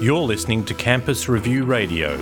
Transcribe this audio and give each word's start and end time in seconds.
You're 0.00 0.22
listening 0.22 0.64
to 0.64 0.74
Campus 0.74 1.28
Review 1.28 1.64
Radio. 1.64 2.16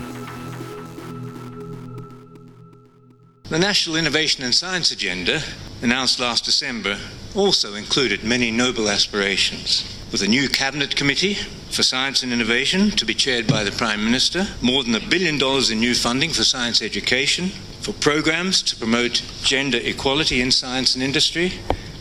The 3.45 3.59
National 3.59 3.97
Innovation 3.97 4.45
and 4.45 4.55
Science 4.55 4.91
Agenda, 4.91 5.41
announced 5.81 6.21
last 6.21 6.45
December, 6.45 6.99
also 7.35 7.75
included 7.75 8.25
many 8.25 8.51
noble 8.51 8.89
aspirations. 8.89 9.85
With 10.13 10.23
a 10.23 10.29
new 10.29 10.49
cabinet 10.49 10.97
committee 10.97 11.35
for 11.71 11.83
science 11.83 12.23
and 12.23 12.33
innovation 12.33 12.91
to 12.93 13.07
be 13.07 13.15
chaired 13.15 13.47
by 13.47 13.65
the 13.65 13.73
Prime 13.73 14.05
Minister, 14.05 14.47
more 14.61 14.83
than 14.85 14.95
a 14.95 15.09
billion 15.09 15.39
dollars 15.39 15.71
in 15.71 15.81
new 15.81 15.95
funding 15.95 16.31
for 16.31 16.45
science 16.45 16.83
education, 16.83 17.49
for 17.81 17.93
programs 17.93 18.61
to 18.63 18.77
promote 18.77 19.23
gender 19.43 19.79
equality 19.83 20.41
in 20.41 20.51
science 20.51 20.95
and 20.95 21.03
industry, 21.03 21.53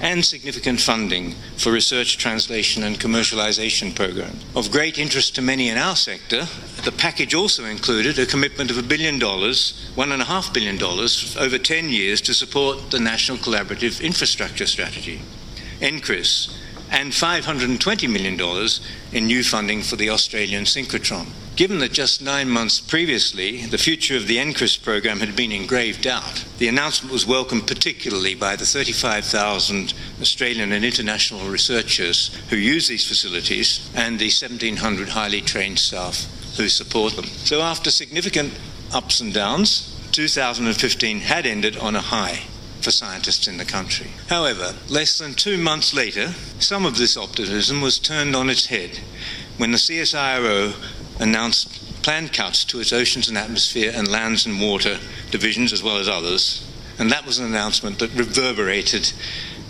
and 0.01 0.23
significant 0.23 0.79
funding 0.79 1.35
for 1.57 1.71
research, 1.71 2.17
translation, 2.17 2.83
and 2.83 2.99
commercialization 2.99 3.95
programs. 3.95 4.43
Of 4.55 4.71
great 4.71 4.97
interest 4.97 5.35
to 5.35 5.41
many 5.41 5.69
in 5.69 5.77
our 5.77 5.95
sector, 5.95 6.47
the 6.83 6.91
package 6.91 7.33
also 7.33 7.65
included 7.65 8.19
a 8.19 8.25
commitment 8.25 8.69
of 8.71 8.77
a 8.77 8.83
billion 8.83 9.19
dollars, 9.19 9.89
one 9.95 10.11
and 10.11 10.21
a 10.21 10.25
half 10.25 10.53
billion 10.53 10.77
dollars, 10.77 11.35
over 11.37 11.57
10 11.57 11.89
years 11.89 12.21
to 12.21 12.33
support 12.33 12.91
the 12.91 12.99
National 12.99 13.37
Collaborative 13.37 14.01
Infrastructure 14.01 14.67
Strategy, 14.67 15.21
NCRIS, 15.81 16.53
and 16.91 17.11
$520 17.11 18.09
million 18.09 18.69
in 19.11 19.27
new 19.27 19.43
funding 19.43 19.81
for 19.81 19.95
the 19.95 20.09
Australian 20.09 20.63
synchrotron. 20.63 21.27
Given 21.55 21.79
that 21.79 21.91
just 21.91 22.21
nine 22.21 22.49
months 22.49 22.79
previously 22.79 23.65
the 23.65 23.79
future 23.79 24.15
of 24.15 24.27
the 24.27 24.37
NCRIS 24.37 24.83
program 24.83 25.19
had 25.21 25.35
been 25.35 25.51
in 25.51 25.65
grave 25.65 26.01
doubt, 26.01 26.45
the 26.59 26.67
announcement 26.67 27.11
was 27.11 27.25
welcomed 27.25 27.65
particularly 27.65 28.35
by 28.35 28.55
the 28.55 28.65
35,000 28.65 29.93
Australian 30.21 30.71
and 30.71 30.85
international 30.85 31.49
researchers 31.49 32.29
who 32.49 32.57
use 32.57 32.87
these 32.87 33.07
facilities 33.07 33.89
and 33.95 34.19
the 34.19 34.25
1,700 34.25 35.09
highly 35.09 35.41
trained 35.41 35.79
staff 35.79 36.27
who 36.57 36.69
support 36.69 37.15
them. 37.15 37.25
So, 37.25 37.61
after 37.61 37.89
significant 37.89 38.53
ups 38.93 39.19
and 39.19 39.33
downs, 39.33 39.95
2015 40.11 41.21
had 41.21 41.45
ended 41.45 41.75
on 41.77 41.95
a 41.95 42.01
high 42.01 42.41
for 42.81 42.91
scientists 42.91 43.47
in 43.47 43.57
the 43.57 43.65
country. 43.65 44.07
However, 44.29 44.75
less 44.87 45.17
than 45.17 45.33
two 45.33 45.57
months 45.57 45.93
later, 45.93 46.33
some 46.59 46.85
of 46.85 46.97
this 46.97 47.17
optimism 47.17 47.81
was 47.81 47.99
turned 47.99 48.35
on 48.35 48.49
its 48.49 48.67
head 48.67 48.99
when 49.57 49.71
the 49.71 49.77
CSIRO 49.77 50.73
announced 51.19 51.83
planned 52.03 52.31
cuts 52.31 52.63
to 52.63 52.79
its 52.79 52.93
oceans 52.93 53.27
and 53.27 53.37
atmosphere 53.37 53.91
and 53.93 54.07
lands 54.07 54.45
and 54.45 54.61
water 54.61 54.99
divisions 55.31 55.73
as 55.73 55.83
well 55.83 55.97
as 55.97 56.07
others. 56.07 56.65
And 56.97 57.11
that 57.11 57.25
was 57.25 57.39
an 57.39 57.45
announcement 57.45 57.99
that 57.99 58.13
reverberated 58.13 59.11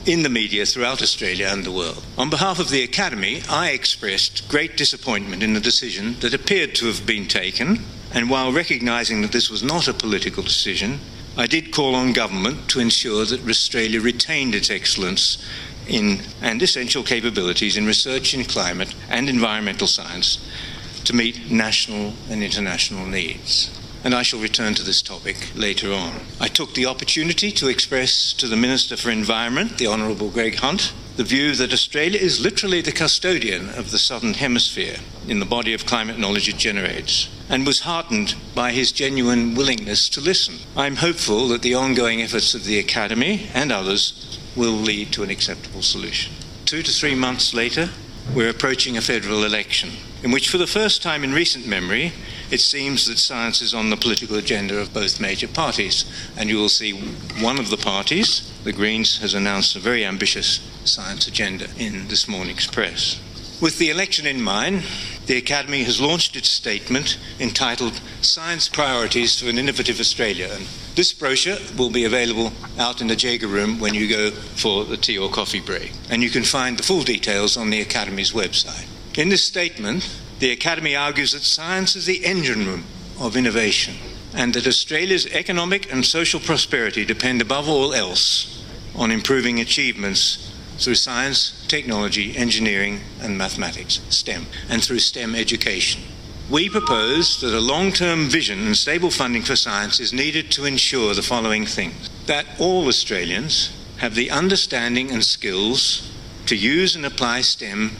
in 0.05 0.23
the 0.23 0.29
media 0.29 0.65
throughout 0.65 1.01
Australia 1.01 1.49
and 1.51 1.65
the 1.65 1.71
world. 1.71 2.05
On 2.17 2.29
behalf 2.29 2.59
of 2.59 2.69
the 2.69 2.83
Academy, 2.83 3.41
I 3.49 3.71
expressed 3.71 4.47
great 4.47 4.77
disappointment 4.77 5.43
in 5.43 5.53
the 5.53 5.59
decision 5.59 6.15
that 6.21 6.33
appeared 6.33 6.75
to 6.75 6.85
have 6.85 7.05
been 7.05 7.27
taken, 7.27 7.83
and 8.13 8.29
while 8.29 8.53
recognising 8.53 9.21
that 9.21 9.33
this 9.33 9.49
was 9.49 9.63
not 9.63 9.87
a 9.87 9.93
political 9.93 10.43
decision, 10.43 10.99
I 11.37 11.45
did 11.45 11.71
call 11.71 11.93
on 11.93 12.13
government 12.13 12.67
to 12.69 12.79
ensure 12.79 13.23
that 13.23 13.47
Australia 13.47 14.01
retained 14.01 14.55
its 14.55 14.71
excellence 14.71 15.37
in, 15.87 16.21
and 16.41 16.59
essential 16.63 17.03
capabilities 17.03 17.77
in 17.77 17.85
research 17.85 18.33
in 18.33 18.43
climate 18.43 18.95
and 19.07 19.29
environmental 19.29 19.85
science 19.85 20.39
to 21.03 21.15
meet 21.15 21.51
national 21.51 22.13
and 22.31 22.41
international 22.41 23.05
needs. 23.05 23.69
And 24.03 24.13
I 24.13 24.21
shall 24.21 24.39
return 24.39 24.73
to 24.75 24.83
this 24.83 25.01
topic 25.01 25.51
later 25.55 25.91
on. 25.91 26.21
I 26.39 26.47
took 26.47 26.73
the 26.73 26.85
opportunity 26.85 27.51
to 27.51 27.67
express 27.67 28.31
to 28.33 28.47
the 28.47 28.55
Minister 28.55 28.95
for 28.95 29.09
Environment, 29.09 29.77
the 29.77 29.87
Honourable 29.87 30.29
Greg 30.29 30.55
Hunt, 30.55 30.93
the 31.17 31.23
view 31.23 31.55
that 31.55 31.73
Australia 31.73 32.19
is 32.19 32.39
literally 32.39 32.79
the 32.79 32.91
custodian 32.91 33.69
of 33.69 33.89
the 33.89 33.97
Southern 33.97 34.35
Hemisphere 34.35 34.97
in 35.27 35.39
the 35.39 35.45
body 35.45 35.73
of 35.73 35.85
climate 35.85 36.19
knowledge 36.19 36.47
it 36.47 36.57
generates, 36.57 37.27
and 37.49 37.65
was 37.65 37.81
heartened 37.81 38.35
by 38.53 38.71
his 38.71 38.91
genuine 38.91 39.55
willingness 39.55 40.09
to 40.09 40.21
listen. 40.21 40.55
I'm 40.75 40.97
hopeful 40.97 41.47
that 41.47 41.63
the 41.63 41.73
ongoing 41.73 42.21
efforts 42.21 42.53
of 42.53 42.65
the 42.65 42.77
Academy 42.77 43.49
and 43.53 43.71
others 43.71 44.39
will 44.55 44.71
lead 44.73 45.11
to 45.13 45.23
an 45.23 45.31
acceptable 45.31 45.81
solution. 45.81 46.33
Two 46.65 46.83
to 46.83 46.91
three 46.91 47.15
months 47.15 47.53
later, 47.53 47.89
we're 48.35 48.49
approaching 48.49 48.95
a 48.95 49.01
federal 49.01 49.43
election 49.43 49.89
in 50.23 50.31
which, 50.31 50.49
for 50.49 50.57
the 50.57 50.67
first 50.67 51.01
time 51.01 51.23
in 51.23 51.33
recent 51.33 51.65
memory, 51.65 52.13
it 52.49 52.61
seems 52.61 53.05
that 53.07 53.17
science 53.17 53.61
is 53.61 53.73
on 53.73 53.89
the 53.89 53.97
political 53.97 54.37
agenda 54.37 54.79
of 54.79 54.93
both 54.93 55.19
major 55.19 55.47
parties. 55.47 56.05
And 56.37 56.49
you 56.49 56.57
will 56.57 56.69
see 56.69 56.91
one 57.41 57.59
of 57.59 57.69
the 57.69 57.77
parties, 57.77 58.51
the 58.63 58.73
Greens, 58.73 59.19
has 59.19 59.33
announced 59.33 59.75
a 59.75 59.79
very 59.79 60.05
ambitious 60.05 60.59
science 60.85 61.27
agenda 61.27 61.67
in 61.77 62.07
this 62.07 62.27
morning's 62.27 62.67
press. 62.67 63.19
With 63.59 63.79
the 63.79 63.89
election 63.89 64.27
in 64.27 64.41
mind, 64.41 64.83
the 65.25 65.37
Academy 65.37 65.83
has 65.83 65.99
launched 65.99 66.35
its 66.35 66.47
statement 66.47 67.17
entitled 67.39 67.99
Science 68.21 68.69
Priorities 68.69 69.39
for 69.39 69.49
an 69.49 69.57
Innovative 69.57 69.99
Australia. 69.99 70.49
And 70.53 70.67
this 70.95 71.11
brochure 71.11 71.57
will 71.75 71.89
be 71.89 72.05
available 72.05 72.53
out 72.77 73.01
in 73.01 73.07
the 73.07 73.15
Jaeger 73.15 73.47
room 73.47 73.79
when 73.79 73.95
you 73.95 74.07
go 74.07 74.31
for 74.31 74.85
the 74.85 74.95
tea 74.95 75.17
or 75.17 75.29
coffee 75.29 75.59
break. 75.59 75.91
And 76.09 76.21
you 76.21 76.29
can 76.29 76.43
find 76.43 76.77
the 76.77 76.83
full 76.83 77.01
details 77.01 77.57
on 77.57 77.71
the 77.71 77.81
Academy's 77.81 78.31
website. 78.31 78.85
In 79.17 79.29
this 79.29 79.43
statement, 79.43 80.07
the 80.39 80.51
Academy 80.51 80.95
argues 80.95 81.31
that 81.31 81.41
science 81.43 81.95
is 81.95 82.05
the 82.05 82.23
engine 82.23 82.65
room 82.65 82.83
of 83.19 83.35
innovation 83.35 83.95
and 84.33 84.53
that 84.53 84.67
Australia's 84.67 85.25
economic 85.27 85.91
and 85.91 86.05
social 86.05 86.39
prosperity 86.39 87.03
depend 87.03 87.41
above 87.41 87.67
all 87.67 87.93
else 87.93 88.63
on 88.95 89.09
improving 89.09 89.59
achievements 89.59 90.53
through 90.77 90.95
science, 90.95 91.65
technology, 91.67 92.37
engineering, 92.37 93.01
and 93.19 93.37
mathematics, 93.37 93.99
STEM, 94.09 94.45
and 94.69 94.83
through 94.83 94.99
STEM 94.99 95.33
education. 95.33 96.03
We 96.49 96.69
propose 96.69 97.41
that 97.41 97.53
a 97.53 97.59
long 97.59 97.91
term 97.91 98.29
vision 98.29 98.65
and 98.67 98.77
stable 98.77 99.09
funding 99.09 99.41
for 99.41 99.55
science 99.55 99.99
is 99.99 100.13
needed 100.13 100.51
to 100.51 100.65
ensure 100.65 101.13
the 101.13 101.21
following 101.23 101.65
things 101.65 102.09
that 102.27 102.45
all 102.59 102.87
Australians 102.87 103.71
have 103.97 104.13
the 104.13 104.29
understanding 104.29 105.11
and 105.11 105.23
skills 105.23 106.09
to 106.45 106.55
use 106.55 106.95
and 106.95 107.05
apply 107.05 107.41
STEM 107.41 107.91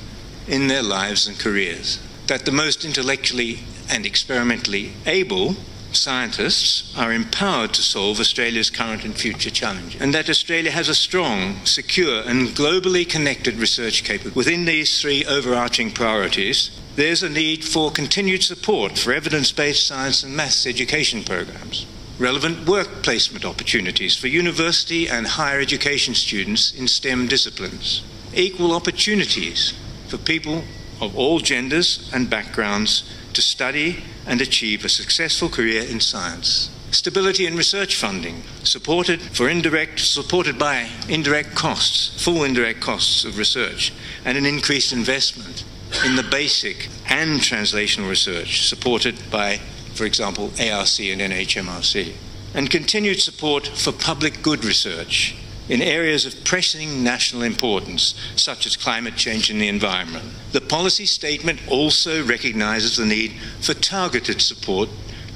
in 0.48 0.68
their 0.68 0.84
lives 0.84 1.28
and 1.28 1.40
careers. 1.40 2.00
That 2.28 2.44
the 2.44 2.52
most 2.52 2.84
intellectually 2.84 3.60
and 3.90 4.06
experimentally 4.06 4.94
able 5.06 5.56
scientists 5.94 6.94
are 6.98 7.14
empowered 7.14 7.74
to 7.74 7.82
solve 7.82 8.20
Australia's 8.20 8.70
current 8.70 9.06
and 9.06 9.16
future 9.16 9.50
challenges, 9.50 10.02
and 10.02 10.14
that 10.14 10.30
Australia 10.30 10.72
has 10.72 10.90
a 10.90 10.96
strong, 10.96 11.66
secure, 11.66 12.22
and 12.24 12.50
globally 12.50 13.08
connected 13.08 13.56
research 13.56 14.04
capability. 14.04 14.36
Within 14.36 14.66
these 14.66 15.02
three 15.02 15.24
overarching 15.26 15.90
priorities, 15.90 16.70
there's 16.98 17.24
a 17.24 17.30
need 17.30 17.64
for 17.64 17.92
continued 17.92 18.44
support 18.44 18.98
for 18.98 19.14
evidence 19.14 19.54
based 19.54 19.88
science 19.88 20.22
and 20.22 20.36
maths 20.36 20.68
education 20.68 21.24
programs, 21.24 21.86
relevant 22.20 22.68
work 22.68 23.04
placement 23.04 23.46
opportunities 23.46 24.18
for 24.18 24.28
university 24.28 25.08
and 25.08 25.26
higher 25.26 25.62
education 25.62 26.14
students 26.14 26.74
in 26.74 26.88
STEM 26.88 27.28
disciplines, 27.28 28.04
equal 28.34 28.74
opportunities 28.74 29.74
for 30.10 30.18
people 30.18 30.64
of 31.02 31.16
all 31.16 31.40
genders 31.40 32.10
and 32.14 32.30
backgrounds 32.30 33.04
to 33.34 33.42
study 33.42 34.04
and 34.26 34.42
achieve 34.42 34.84
a 34.84 34.90
successful 34.90 35.50
career 35.50 35.84
in 35.84 36.00
science. 36.00 36.70
Stability 36.92 37.46
in 37.46 37.56
research 37.56 37.96
funding, 37.96 38.44
supported 38.64 39.22
for 39.22 39.50
indirect, 39.50 40.00
supported 40.00 40.58
by 40.58 40.90
indirect 41.10 41.54
costs, 41.54 42.24
full 42.24 42.44
indirect 42.44 42.80
costs 42.80 43.26
of 43.26 43.38
research, 43.38 43.94
and 44.26 44.38
an 44.38 44.46
increased 44.46 44.94
investment 44.94 45.64
in 46.06 46.16
the 46.16 46.24
basic 46.24 46.90
and 47.10 47.40
translational 47.40 48.10
research, 48.10 48.68
supported 48.68 49.16
by, 49.30 49.58
for 49.94 50.06
example, 50.06 50.46
ARC 50.60 51.00
and 51.00 51.22
NHMRC. 51.22 52.14
And 52.54 52.72
continued 52.72 53.20
support 53.20 53.68
for 53.68 53.92
public 53.92 54.42
good 54.42 54.64
research 54.64 55.36
in 55.70 55.82
areas 55.82 56.26
of 56.26 56.44
pressing 56.44 57.04
national 57.04 57.44
importance, 57.44 58.16
such 58.36 58.66
as 58.66 58.78
climate 58.78 59.16
change 59.16 59.50
and 59.50 59.62
the 59.62 59.68
environment. 59.68 60.26
The 60.52 60.62
policy 60.62 61.06
statement 61.06 61.60
also 61.68 62.24
recognises 62.24 62.98
the 62.98 63.06
need 63.06 63.34
for 63.60 63.74
targeted 63.74 64.42
support 64.42 64.90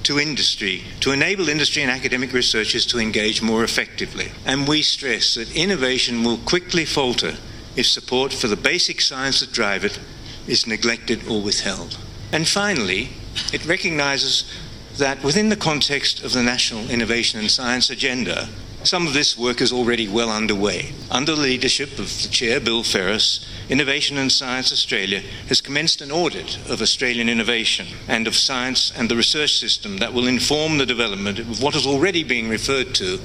to 0.03 0.19
industry 0.19 0.83
to 0.99 1.11
enable 1.11 1.47
industry 1.47 1.81
and 1.81 1.91
academic 1.91 2.33
researchers 2.33 2.85
to 2.87 2.99
engage 2.99 3.41
more 3.41 3.63
effectively. 3.63 4.31
And 4.45 4.67
we 4.67 4.81
stress 4.81 5.35
that 5.35 5.55
innovation 5.55 6.23
will 6.23 6.37
quickly 6.37 6.85
falter 6.85 7.35
if 7.75 7.85
support 7.85 8.33
for 8.33 8.47
the 8.47 8.55
basic 8.55 9.01
science 9.01 9.39
that 9.39 9.51
drive 9.51 9.85
it 9.85 9.99
is 10.47 10.67
neglected 10.67 11.27
or 11.27 11.41
withheld. 11.41 11.97
And 12.31 12.47
finally, 12.47 13.09
it 13.53 13.65
recognises 13.65 14.51
that 14.97 15.23
within 15.23 15.49
the 15.49 15.55
context 15.55 16.23
of 16.23 16.33
the 16.33 16.43
National 16.43 16.89
Innovation 16.89 17.39
and 17.39 17.49
Science 17.49 17.89
Agenda, 17.89 18.49
some 18.83 19.05
of 19.05 19.13
this 19.13 19.37
work 19.37 19.61
is 19.61 19.71
already 19.71 20.07
well 20.07 20.29
underway. 20.29 20.93
Under 21.11 21.35
the 21.35 21.41
leadership 21.41 21.99
of 21.99 22.21
the 22.21 22.27
Chair, 22.29 22.59
Bill 22.59 22.83
Ferris, 22.83 23.45
Innovation 23.69 24.17
and 24.17 24.31
Science 24.31 24.71
Australia 24.71 25.21
has 25.47 25.61
commenced 25.61 26.01
an 26.01 26.11
audit 26.11 26.57
of 26.67 26.81
Australian 26.81 27.29
innovation 27.29 27.87
and 28.07 28.27
of 28.27 28.35
science 28.35 28.91
and 28.95 29.07
the 29.07 29.15
research 29.15 29.57
system 29.57 29.97
that 29.97 30.13
will 30.13 30.27
inform 30.27 30.77
the 30.77 30.85
development 30.85 31.37
of 31.39 31.61
what 31.61 31.75
is 31.75 31.85
already 31.85 32.23
being 32.23 32.49
referred 32.49 32.95
to 32.95 33.19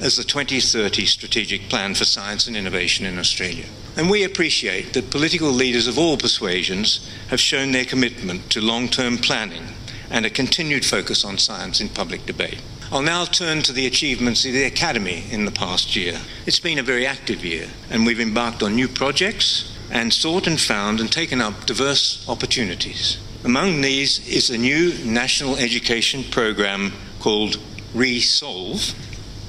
as 0.00 0.16
the 0.16 0.24
2030 0.24 1.06
Strategic 1.06 1.68
Plan 1.68 1.94
for 1.94 2.04
Science 2.04 2.46
and 2.46 2.56
Innovation 2.56 3.06
in 3.06 3.18
Australia. 3.18 3.66
And 3.96 4.10
we 4.10 4.24
appreciate 4.24 4.92
that 4.92 5.10
political 5.10 5.50
leaders 5.50 5.86
of 5.86 5.98
all 5.98 6.18
persuasions 6.18 7.08
have 7.28 7.40
shown 7.40 7.72
their 7.72 7.84
commitment 7.84 8.50
to 8.50 8.60
long 8.60 8.88
term 8.88 9.18
planning 9.18 9.68
and 10.10 10.26
a 10.26 10.30
continued 10.30 10.84
focus 10.84 11.24
on 11.24 11.38
science 11.38 11.80
in 11.80 11.88
public 11.88 12.26
debate. 12.26 12.60
I'll 12.92 13.02
now 13.02 13.24
turn 13.24 13.62
to 13.62 13.72
the 13.72 13.86
achievements 13.86 14.44
of 14.44 14.52
the 14.52 14.62
Academy 14.62 15.24
in 15.32 15.44
the 15.44 15.50
past 15.50 15.96
year. 15.96 16.20
It's 16.46 16.60
been 16.60 16.78
a 16.78 16.84
very 16.84 17.04
active 17.04 17.44
year, 17.44 17.66
and 17.90 18.06
we've 18.06 18.20
embarked 18.20 18.62
on 18.62 18.76
new 18.76 18.86
projects 18.86 19.76
and 19.90 20.12
sought 20.12 20.46
and 20.46 20.60
found 20.60 21.00
and 21.00 21.10
taken 21.10 21.40
up 21.40 21.66
diverse 21.66 22.24
opportunities. 22.28 23.18
Among 23.44 23.80
these 23.80 24.24
is 24.28 24.50
a 24.50 24.58
new 24.58 24.94
national 25.04 25.56
education 25.56 26.22
program 26.30 26.92
called 27.18 27.58
Resolve 27.92 28.94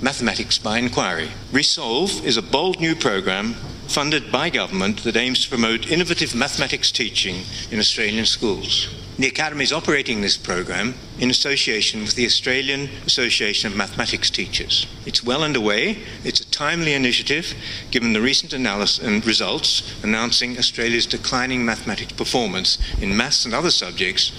Mathematics 0.01 0.57
by 0.57 0.79
Inquiry. 0.79 1.29
Resolve 1.51 2.25
is 2.25 2.37
a 2.37 2.41
bold 2.41 2.79
new 2.79 2.95
program 2.95 3.55
funded 3.87 4.31
by 4.31 4.49
government 4.49 5.03
that 5.03 5.15
aims 5.15 5.43
to 5.43 5.49
promote 5.49 5.89
innovative 5.89 6.35
mathematics 6.35 6.91
teaching 6.91 7.43
in 7.71 7.79
Australian 7.79 8.25
schools. 8.25 8.87
The 9.17 9.27
Academy 9.27 9.63
is 9.63 9.73
operating 9.73 10.21
this 10.21 10.37
program 10.37 10.93
in 11.17 11.31
association 11.31 12.01
with 12.01 12.13
the 12.13 12.25
Australian 12.25 12.89
Association 13.07 13.71
of 13.71 13.75
Mathematics 13.75 14.29
Teachers. 14.29 14.85
It's 15.07 15.23
well 15.23 15.41
underway. 15.41 16.03
It's 16.23 16.39
a 16.39 16.51
timely 16.51 16.93
initiative 16.93 17.55
given 17.89 18.13
the 18.13 18.21
recent 18.21 18.53
analysis 18.53 19.03
and 19.03 19.25
results 19.25 19.91
announcing 20.03 20.59
Australia's 20.59 21.07
declining 21.07 21.65
mathematics 21.65 22.13
performance 22.13 22.77
in 23.01 23.17
maths 23.17 23.45
and 23.45 23.55
other 23.55 23.71
subjects 23.71 24.31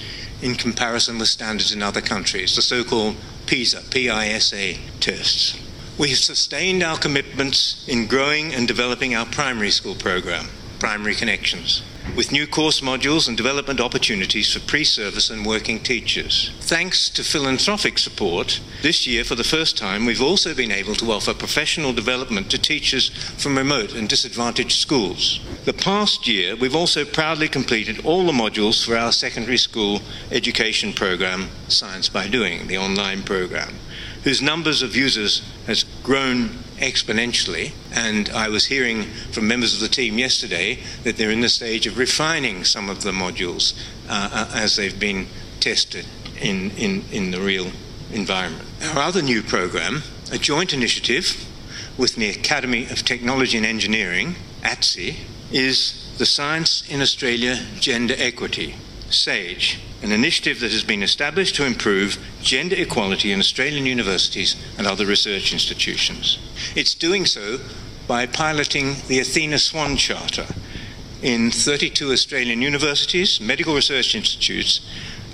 in 0.43 0.55
comparison 0.55 1.19
with 1.19 1.29
standards 1.29 1.73
in 1.73 1.83
other 1.83 2.01
countries, 2.01 2.55
the 2.55 2.63
so-called 2.63 3.17
PISA, 3.47 3.83
P-I-S-A 3.91 4.79
tests. 5.01 5.57
We 5.99 6.11
have 6.11 6.19
sustained 6.19 6.85
our 6.85 6.97
commitments 6.97 7.85
in 7.89 8.07
growing 8.07 8.55
and 8.55 8.69
developing 8.69 9.17
our 9.17 9.27
primary 9.27 9.73
school 9.73 9.97
program, 9.97 10.47
Primary 10.79 11.17
Connections 11.17 11.83
with 12.17 12.33
new 12.33 12.47
course 12.47 12.81
modules 12.81 13.29
and 13.29 13.37
development 13.37 13.81
opportunities 13.81 14.53
for 14.53 14.61
pre 14.61 14.85
service 14.85 15.31
and 15.31 15.45
working 15.45 15.81
teachers. 15.81 16.51
Thanks 16.61 17.09
to 17.11 17.23
philanthropic 17.23 17.99
support, 17.99 18.61
this 18.83 19.07
year 19.07 19.25
for 19.25 19.35
the 19.35 19.45
first 19.45 19.77
time 19.77 20.07
we've 20.07 20.23
also 20.23 20.55
been 20.55 20.73
able 20.73 20.95
to 20.97 21.13
offer 21.13 21.35
professional 21.35 21.93
development 21.93 22.51
to 22.51 22.59
teachers 22.59 23.11
from 23.37 23.57
remote 23.57 23.95
and 23.95 24.09
disadvantaged 24.09 24.81
schools. 24.81 25.41
The 25.65 25.73
past 25.73 26.27
year 26.27 26.57
we've 26.57 26.75
also 26.75 27.05
proudly 27.05 27.49
completed 27.49 28.05
all 28.05 28.27
the 28.27 28.33
modules 28.33 28.85
for 28.85 28.97
our 28.97 29.13
secondary 29.13 29.59
school 29.59 30.01
education 30.31 30.93
program, 30.93 31.49
Science 31.69 32.09
by 32.09 32.29
Doing, 32.29 32.67
the 32.69 32.79
online 32.79 33.23
program, 33.23 33.75
whose 34.25 34.43
numbers 34.43 34.83
of 34.83 34.97
users 34.97 35.43
has 35.67 35.85
grown 36.03 36.49
exponentially. 36.79 37.73
And 37.93 38.29
I 38.31 38.49
was 38.49 38.67
hearing 38.67 39.05
from 39.33 39.49
members 39.49 39.75
of 39.75 39.81
the 39.81 39.89
team 39.89 40.19
yesterday 40.19 40.79
that 41.05 41.17
they're 41.17 41.31
in 41.31 41.41
the 41.41 41.49
stage 41.49 41.87
of 41.87 41.99
refining 41.99 42.65
some 42.65 42.89
of 42.89 43.03
the 43.03 43.13
modules 43.13 43.75
uh, 44.09 44.29
uh, 44.33 44.51
as 44.55 44.77
they've 44.77 44.99
been 44.99 45.27
tested 45.61 46.07
in, 46.41 46.71
in, 46.73 47.05
in 47.11 47.31
the 47.31 47.41
real 47.41 47.73
environment. 48.13 48.69
Our 48.95 49.03
other 49.03 49.23
new 49.23 49.43
program, 49.43 50.03
a 50.33 50.39
joint 50.39 50.73
initiative 50.73 51.45
with 51.97 52.15
the 52.15 52.31
Academy 52.31 52.85
of 52.85 53.05
Technology 53.05 53.57
and 53.57 53.67
Engineering, 53.67 54.37
ATSE, 54.63 55.17
is 55.51 56.15
the 56.19 56.27
Science 56.27 56.89
in 56.89 57.01
Australia 57.01 57.65
Gender 57.81 58.15
Equity, 58.19 58.77
SAGE 59.11 59.81
an 60.03 60.13
initiative 60.13 60.61
that 60.61 60.73
has 60.73 60.85
been 60.85 61.03
established 61.03 61.57
to 61.57 61.67
improve 61.67 62.19
gender 62.41 62.77
equality 62.77 63.33
in 63.33 63.41
Australian 63.41 63.87
universities 63.87 64.55
and 64.77 64.87
other 64.87 65.05
research 65.07 65.53
institutions. 65.53 66.39
It's 66.77 66.95
doing 66.95 67.27
so 67.27 67.59
by 68.07 68.27
piloting 68.27 68.97
the 69.09 69.19
Athena 69.19 69.59
Swan 69.59 69.97
Charter 69.97 70.47
in 71.21 71.51
32 71.51 72.13
Australian 72.13 72.63
universities, 72.63 73.41
medical 73.41 73.75
research 73.75 74.15
institutes, 74.15 74.81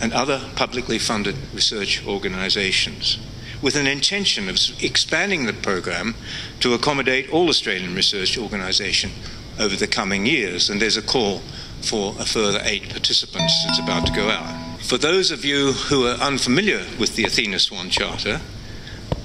and 0.01 0.13
other 0.13 0.41
publicly 0.57 0.99
funded 0.99 1.37
research 1.53 2.05
organisations, 2.07 3.19
with 3.61 3.77
an 3.77 3.87
intention 3.87 4.49
of 4.49 4.59
expanding 4.83 5.45
the 5.45 5.53
program 5.53 6.15
to 6.61 6.75
accommodate 6.75 7.31
all 7.31 7.49
Australian 7.49 7.95
research 7.95 8.39
organisations 8.39 9.15
over 9.59 9.77
the 9.77 9.87
coming 9.87 10.27
years. 10.27 10.69
And 10.69 10.81
there's 10.81 10.97
a 10.97 11.03
call 11.03 11.43
for 11.85 12.15
a 12.19 12.25
further 12.25 12.61
eight 12.65 12.89
participants 12.91 13.53
that's 13.65 13.79
about 13.79 14.07
to 14.07 14.13
go 14.13 14.29
out. 14.31 14.81
For 14.81 14.99
those 14.99 15.31
of 15.31 15.45
you 15.45 15.73
who 15.73 16.07
are 16.07 16.15
unfamiliar 16.15 16.85
with 16.99 17.17
the 17.17 17.25
Athena 17.25 17.59
Swan 17.59 17.91
Charter, 17.91 18.41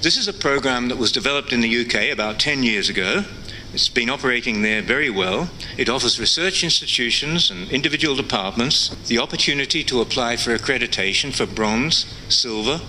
this 0.02 0.16
is 0.16 0.28
a 0.28 0.32
program 0.32 0.88
that 0.88 0.98
was 0.98 1.12
developed 1.12 1.52
in 1.52 1.60
the 1.60 1.84
UK 1.84 2.12
about 2.12 2.38
10 2.38 2.62
years 2.62 2.88
ago. 2.88 3.24
It's 3.72 3.88
been 3.88 4.10
operating 4.10 4.62
there 4.62 4.82
very 4.82 5.10
well. 5.10 5.50
It 5.76 5.88
offers 5.88 6.18
research 6.18 6.64
institutions 6.64 7.50
and 7.50 7.70
individual 7.70 8.16
departments 8.16 8.88
the 9.06 9.18
opportunity 9.18 9.84
to 9.84 10.00
apply 10.00 10.36
for 10.36 10.56
accreditation 10.56 11.34
for 11.34 11.46
bronze, 11.46 12.06
silver, 12.28 12.80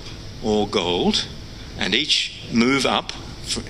or 0.43 0.67
gold, 0.67 1.27
and 1.77 1.93
each 1.93 2.43
move 2.51 2.85
up 2.85 3.11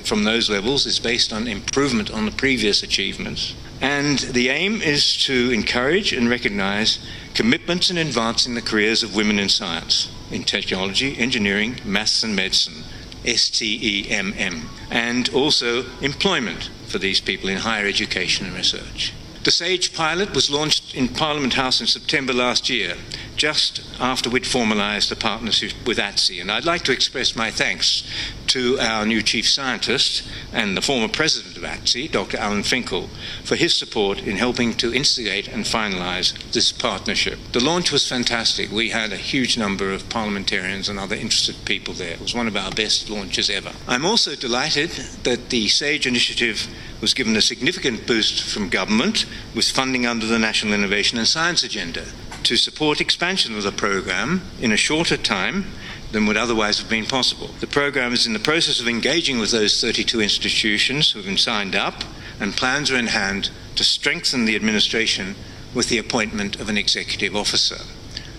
from 0.04 0.24
those 0.24 0.50
levels 0.50 0.86
is 0.86 1.00
based 1.00 1.33
on 1.33 1.47
improvement 1.47 2.12
on 2.12 2.25
the 2.25 2.31
previous 2.31 2.83
achievements. 2.83 3.56
And 3.81 4.19
the 4.19 4.50
aim 4.50 4.81
is 4.81 5.18
to 5.25 5.51
encourage 5.51 6.13
and 6.13 6.30
recognize 6.30 7.00
commitments 7.33 7.89
in 7.89 7.98
advancing 7.98 8.54
the 8.54 8.62
careers 8.62 9.01
of 9.01 9.16
women 9.16 9.39
in 9.39 9.50
science, 9.50 10.12
in 10.30 10.44
technology, 10.44 11.18
engineering, 11.18 11.78
maths, 11.83 12.24
and 12.24 12.36
medicine, 12.36 12.83
STEMM, 13.25 14.66
and 14.92 15.30
also 15.30 15.86
employment 16.01 16.69
for 16.88 17.00
these 17.00 17.19
people 17.19 17.50
in 17.50 17.57
higher 17.57 17.88
education 17.88 18.45
and 18.45 18.56
research. 18.56 19.13
The 19.44 19.51
SAGE 19.51 19.95
pilot 19.95 20.36
was 20.36 20.51
launched 20.51 20.94
in 20.94 21.07
Parliament 21.07 21.56
House 21.56 21.81
in 21.81 21.88
September 21.88 22.33
last 22.33 22.69
year, 22.69 22.95
just 23.41 23.81
after 23.99 24.29
we'd 24.29 24.43
formalised 24.43 25.09
the 25.09 25.15
partnership 25.15 25.71
with 25.88 25.97
ATSE. 25.97 26.39
And 26.39 26.51
I'd 26.51 26.63
like 26.63 26.83
to 26.83 26.91
express 26.91 27.35
my 27.35 27.49
thanks 27.49 28.03
to 28.45 28.77
our 28.79 29.03
new 29.03 29.23
chief 29.23 29.49
scientist 29.49 30.21
and 30.53 30.77
the 30.77 30.81
former 30.81 31.07
president 31.07 31.57
of 31.57 31.63
ATSE, 31.63 32.11
Dr. 32.11 32.38
Alan 32.38 32.61
Finkel, 32.61 33.09
for 33.43 33.55
his 33.55 33.73
support 33.73 34.21
in 34.21 34.38
helping 34.38 34.75
to 34.75 34.93
instigate 34.93 35.47
and 35.47 35.65
finalise 35.65 36.38
this 36.51 36.71
partnership. 36.71 37.39
The 37.51 37.63
launch 37.63 37.91
was 37.91 38.07
fantastic. 38.07 38.71
We 38.71 38.89
had 38.89 39.11
a 39.11 39.17
huge 39.17 39.57
number 39.57 39.91
of 39.91 40.07
parliamentarians 40.07 40.87
and 40.87 40.99
other 40.99 41.15
interested 41.15 41.65
people 41.65 41.95
there. 41.95 42.11
It 42.11 42.21
was 42.21 42.35
one 42.35 42.47
of 42.47 42.55
our 42.55 42.69
best 42.69 43.09
launches 43.09 43.49
ever. 43.49 43.71
I'm 43.87 44.05
also 44.05 44.35
delighted 44.35 44.91
that 45.23 45.49
the 45.49 45.67
SAGE 45.67 46.05
initiative 46.05 46.67
was 47.01 47.15
given 47.15 47.35
a 47.35 47.41
significant 47.41 48.05
boost 48.05 48.44
from 48.44 48.69
government 48.69 49.25
with 49.55 49.67
funding 49.67 50.05
under 50.05 50.27
the 50.27 50.37
National 50.37 50.73
Innovation 50.73 51.17
and 51.17 51.27
Science 51.27 51.63
Agenda 51.63 52.05
to 52.51 52.57
support 52.57 53.00
expansion 53.00 53.56
of 53.56 53.63
the 53.63 53.71
program 53.71 54.42
in 54.59 54.73
a 54.73 54.75
shorter 54.75 55.16
time 55.16 55.64
than 56.11 56.25
would 56.25 56.35
otherwise 56.35 56.80
have 56.80 56.90
been 56.90 57.06
possible. 57.06 57.47
The 57.61 57.66
program 57.66 58.11
is 58.11 58.28
in 58.28 58.33
the 58.33 58.40
process 58.40 58.81
of 58.81 58.90
engaging 58.90 59.40
with 59.40 59.52
those 59.52 59.80
32 59.80 60.19
institutions 60.19 61.11
who 61.11 61.19
have 61.19 61.25
been 61.25 61.37
signed 61.37 61.78
up, 61.78 62.04
and 62.42 62.52
plans 62.52 62.92
are 62.92 62.97
in 62.97 63.07
hand 63.07 63.52
to 63.78 63.85
strengthen 63.85 64.44
the 64.44 64.57
administration 64.57 65.35
with 65.73 65.87
the 65.87 65.97
appointment 65.97 66.59
of 66.59 66.68
an 66.68 66.78
executive 66.78 67.37
officer. 67.37 67.85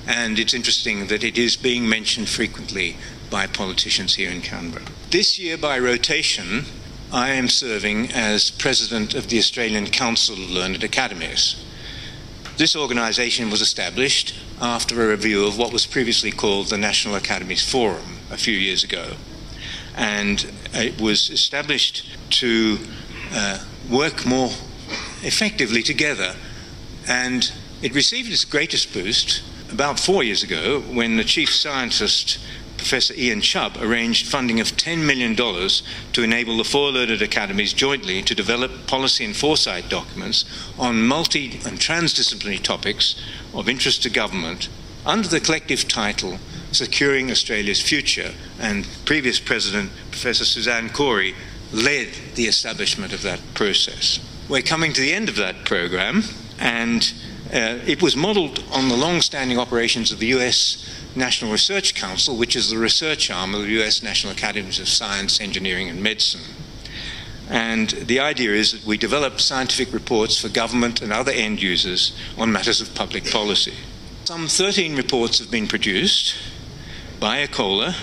And 0.07 0.39
it's 0.39 0.53
interesting 0.53 1.07
that 1.07 1.25
it 1.25 1.39
is 1.39 1.57
being 1.57 1.89
mentioned 1.89 2.29
frequently 2.29 2.99
by 3.31 3.47
politicians 3.47 4.17
here 4.17 4.31
in 4.31 4.43
Canberra. 4.43 4.85
This 5.11 5.39
year, 5.39 5.57
by 5.57 5.79
rotation, 5.79 6.67
I 7.11 7.31
am 7.31 7.49
serving 7.49 8.13
as 8.13 8.51
president 8.51 9.15
of 9.15 9.31
the 9.31 9.39
Australian 9.39 9.87
Council 9.87 10.35
of 10.35 10.51
Learned 10.51 10.85
Academies. 10.85 11.57
This 12.59 12.77
organisation 12.77 13.51
was 13.51 13.63
established 13.63 14.35
after 14.61 15.03
a 15.03 15.09
review 15.09 15.47
of 15.47 15.57
what 15.57 15.73
was 15.73 15.87
previously 15.87 16.31
called 16.31 16.69
the 16.69 16.77
National 16.77 17.15
Academies 17.15 17.69
Forum 17.69 18.19
a 18.31 18.37
few 18.37 18.55
years 18.55 18.85
ago. 18.85 19.15
And 19.97 20.53
it 20.75 21.01
was 21.01 21.31
established 21.31 22.07
to 22.41 22.79
uh, 23.33 23.65
work 23.91 24.27
more 24.27 24.51
effectively 25.23 25.83
together. 25.83 26.35
And 27.09 27.51
it 27.81 27.95
received 27.95 28.31
its 28.31 28.45
greatest 28.45 28.93
boost 28.93 29.43
about 29.71 29.99
four 29.99 30.23
years 30.23 30.43
ago 30.43 30.81
when 30.81 31.17
the 31.17 31.25
chief 31.25 31.55
scientist 31.55 32.39
Professor 32.83 33.15
Ian 33.15 33.41
Chubb 33.41 33.77
arranged 33.81 34.27
funding 34.27 34.59
of 34.59 34.73
$10 34.73 35.07
million 35.07 35.37
to 35.37 36.23
enable 36.23 36.57
the 36.57 36.65
four 36.65 36.91
learned 36.91 37.23
academies 37.23 37.73
jointly 37.73 38.23
to 38.23 38.35
develop 38.35 38.89
policy 38.89 39.25
and 39.25 39.37
foresight 39.37 39.89
documents 39.89 40.45
on 40.77 41.07
multi 41.07 41.53
and 41.65 41.79
transdisciplinary 41.79 42.61
topics 42.61 43.15
of 43.55 43.69
interest 43.69 44.03
to 44.03 44.11
government 44.11 44.69
under 45.07 45.29
the 45.29 45.39
collective 45.39 45.87
title 45.87 46.41
Securing 46.73 47.31
Australia's 47.31 47.81
Future. 47.81 48.33
And 48.59 48.89
previous 49.05 49.39
President, 49.39 49.93
Professor 50.11 50.45
Suzanne 50.45 50.91
Cory, 50.91 51.37
led 51.73 52.09
the 52.35 52.47
establishment 52.47 53.13
of 53.13 53.23
that 53.23 53.41
process. 53.55 54.19
We're 54.49 54.63
coming 54.63 54.93
to 54.93 55.01
the 55.01 55.13
end 55.13 55.29
of 55.29 55.37
that 55.37 55.65
program, 55.65 56.25
and 56.59 57.13
Uh, 57.53 57.79
it 57.87 58.01
was 58.01 58.17
modelled 58.17 58.65
on 58.73 58.89
the 58.89 58.97
long 58.97 59.21
standing 59.21 59.59
operations 59.59 60.11
of 60.11 60.19
the 60.19 60.29
US 60.29 60.89
National 61.15 61.53
Research 61.53 61.95
Council, 61.95 62.37
which 62.37 62.57
is 62.57 62.71
the 62.71 62.79
research 62.79 63.31
arm 63.31 63.55
of 63.55 63.63
the 63.63 63.83
US 63.83 64.03
National 64.03 64.33
Academies 64.33 64.79
of 64.79 64.89
Science, 64.89 65.41
Engineering, 65.41 65.89
and 65.89 66.03
Medicine. 66.03 66.55
And 67.49 67.91
the 67.91 68.21
idea 68.21 68.53
is 68.53 68.73
that 68.73 68.85
we 68.85 68.97
develop 68.97 69.41
scientific 69.41 69.93
reports 69.93 70.41
for 70.41 70.49
government 70.49 71.03
and 71.03 71.13
other 71.13 71.33
end 71.33 71.61
users 71.61 72.17
on 72.39 72.53
matters 72.53 72.81
of 72.81 72.95
public 72.95 73.31
policy. 73.31 73.75
Some 74.25 74.49
13 74.49 74.97
reports 74.97 75.39
have 75.39 75.51
been 75.51 75.67
produced 75.67 76.35
by 77.21 77.45
ACOLA, 77.47 77.95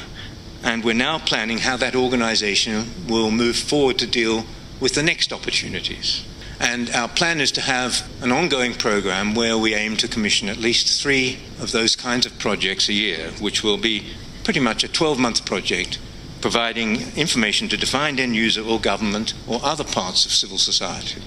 and 0.64 0.84
we're 0.84 0.94
now 0.94 1.18
planning 1.18 1.60
how 1.60 1.78
that 1.78 1.96
organization 1.96 3.08
will 3.08 3.32
move 3.32 3.56
forward 3.56 3.98
to 4.00 4.08
deal 4.08 4.46
with 4.80 4.94
the 4.94 5.04
next 5.04 5.34
opportunities. 5.34 6.24
And 6.60 6.90
our 6.92 7.08
plan 7.08 7.40
is 7.40 7.52
to 7.54 7.62
have 7.62 8.10
an 8.22 8.34
ongoing 8.34 8.74
program 8.74 9.34
where 9.34 9.58
we 9.58 9.74
aim 9.74 9.96
to 9.98 10.10
commission 10.10 10.50
at 10.50 10.58
least 10.58 11.02
three 11.02 11.40
of 11.60 11.72
those 11.72 11.96
kinds 11.96 12.26
of 12.26 12.38
projects 12.38 12.90
a 12.90 12.94
year, 12.94 13.32
which 13.40 13.64
will 13.64 13.78
be 13.78 14.08
pretty 14.44 14.60
much 14.60 14.84
a 14.84 14.90
12 14.90 15.18
month 15.18 15.46
project 15.46 16.00
providing 16.42 17.16
information 17.18 17.70
to 17.70 17.78
defined 17.78 18.20
end 18.20 18.36
user 18.36 18.62
or 18.62 18.80
government 18.80 19.34
or 19.48 19.60
other 19.64 19.84
parts 19.84 20.26
of 20.26 20.32
civil 20.32 20.58
society. 20.58 21.22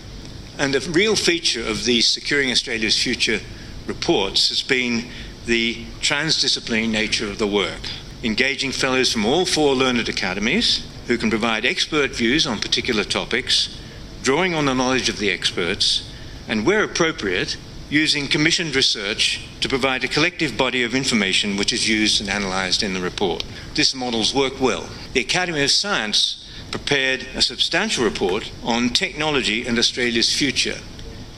And 0.58 0.74
a 0.74 0.80
real 0.80 1.16
feature 1.16 1.66
of 1.66 1.84
these 1.84 2.06
Securing 2.06 2.50
Australia's 2.50 3.02
Future 3.02 3.40
reports 3.86 4.50
has 4.50 4.62
been 4.62 5.06
the 5.46 5.84
transdisciplinary 6.00 6.88
nature 6.88 7.28
of 7.28 7.38
the 7.38 7.46
work, 7.46 7.80
engaging 8.22 8.70
fellows 8.70 9.12
from 9.12 9.24
all 9.24 9.44
four 9.44 9.74
learned 9.74 10.08
academies 10.08 10.86
who 11.06 11.18
can 11.18 11.30
provide 11.30 11.64
expert 11.64 12.14
views 12.14 12.46
on 12.46 12.60
particular 12.60 13.02
topics 13.02 13.78
drawing 14.23 14.55
on 14.55 14.67
the 14.67 14.75
knowledge 14.75 15.09
of 15.09 15.19
the 15.19 15.31
experts, 15.31 16.09
and 16.49 16.64
where 16.64 16.85
appropriate, 16.85 17.57
using 17.91 18.26
commissioned 18.26 18.75
research 18.75 19.45
to 19.61 19.69
provide 19.69 20.02
a 20.02 20.09
collective 20.09 20.57
body 20.57 20.83
of 20.83 20.95
information 20.95 21.57
which 21.59 21.73
is 21.73 21.88
used 21.88 22.21
and 22.21 22.31
analysed 22.31 22.83
in 22.83 22.95
the 22.95 23.00
report. 23.00 23.45
This 23.75 23.95
model's 23.95 24.35
worked 24.35 24.61
well. 24.61 24.88
The 25.12 25.21
Academy 25.21 25.62
of 25.62 25.71
Science 25.71 26.49
prepared 26.71 27.26
a 27.35 27.43
substantial 27.43 28.02
report 28.05 28.50
on 28.62 28.88
technology 28.88 29.67
and 29.67 29.79
Australia's 29.79 30.35
future, 30.35 30.79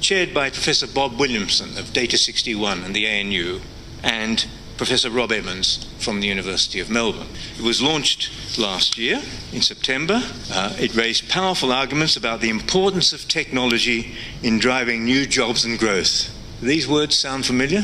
chaired 0.00 0.32
by 0.32 0.48
Professor 0.48 0.86
Bob 0.86 1.18
Williamson 1.18 1.76
of 1.76 1.92
Data 1.92 2.16
61 2.16 2.84
and 2.84 2.94
the 2.94 3.08
ANU, 3.08 3.60
and 4.02 4.46
Professor 4.76 5.08
Rob 5.08 5.30
Evans 5.30 5.86
from 6.00 6.20
the 6.20 6.26
University 6.26 6.80
of 6.80 6.90
Melbourne. 6.90 7.28
It 7.56 7.62
was 7.62 7.80
launched 7.80 8.58
last 8.58 8.98
year 8.98 9.22
in 9.52 9.62
September. 9.62 10.20
Uh, 10.52 10.74
it 10.78 10.96
raised 10.96 11.28
powerful 11.28 11.72
arguments 11.72 12.16
about 12.16 12.40
the 12.40 12.50
importance 12.50 13.12
of 13.12 13.28
technology 13.28 14.16
in 14.42 14.58
driving 14.58 15.04
new 15.04 15.26
jobs 15.26 15.64
and 15.64 15.78
growth. 15.78 16.30
These 16.60 16.88
words 16.88 17.16
sound 17.16 17.46
familiar? 17.46 17.82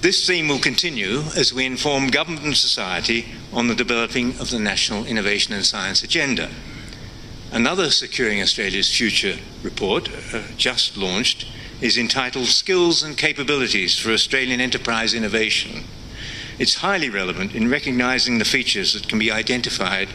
This 0.00 0.26
theme 0.26 0.48
will 0.48 0.58
continue 0.58 1.20
as 1.36 1.52
we 1.52 1.64
inform 1.64 2.08
government 2.08 2.44
and 2.44 2.56
society 2.56 3.26
on 3.52 3.68
the 3.68 3.74
developing 3.74 4.30
of 4.40 4.50
the 4.50 4.58
National 4.58 5.04
Innovation 5.04 5.54
and 5.54 5.64
Science 5.64 6.02
Agenda. 6.02 6.50
Another 7.52 7.90
Securing 7.90 8.40
Australia's 8.40 8.92
Future 8.92 9.36
report, 9.62 10.08
uh, 10.32 10.42
just 10.56 10.96
launched, 10.96 11.46
is 11.80 11.96
entitled 11.96 12.46
Skills 12.46 13.02
and 13.02 13.16
Capabilities 13.16 13.98
for 13.98 14.10
Australian 14.10 14.60
Enterprise 14.60 15.14
Innovation. 15.14 15.84
It's 16.60 16.74
highly 16.74 17.08
relevant 17.08 17.54
in 17.54 17.70
recognizing 17.70 18.36
the 18.36 18.44
features 18.44 18.92
that 18.92 19.08
can 19.08 19.18
be 19.18 19.30
identified 19.30 20.10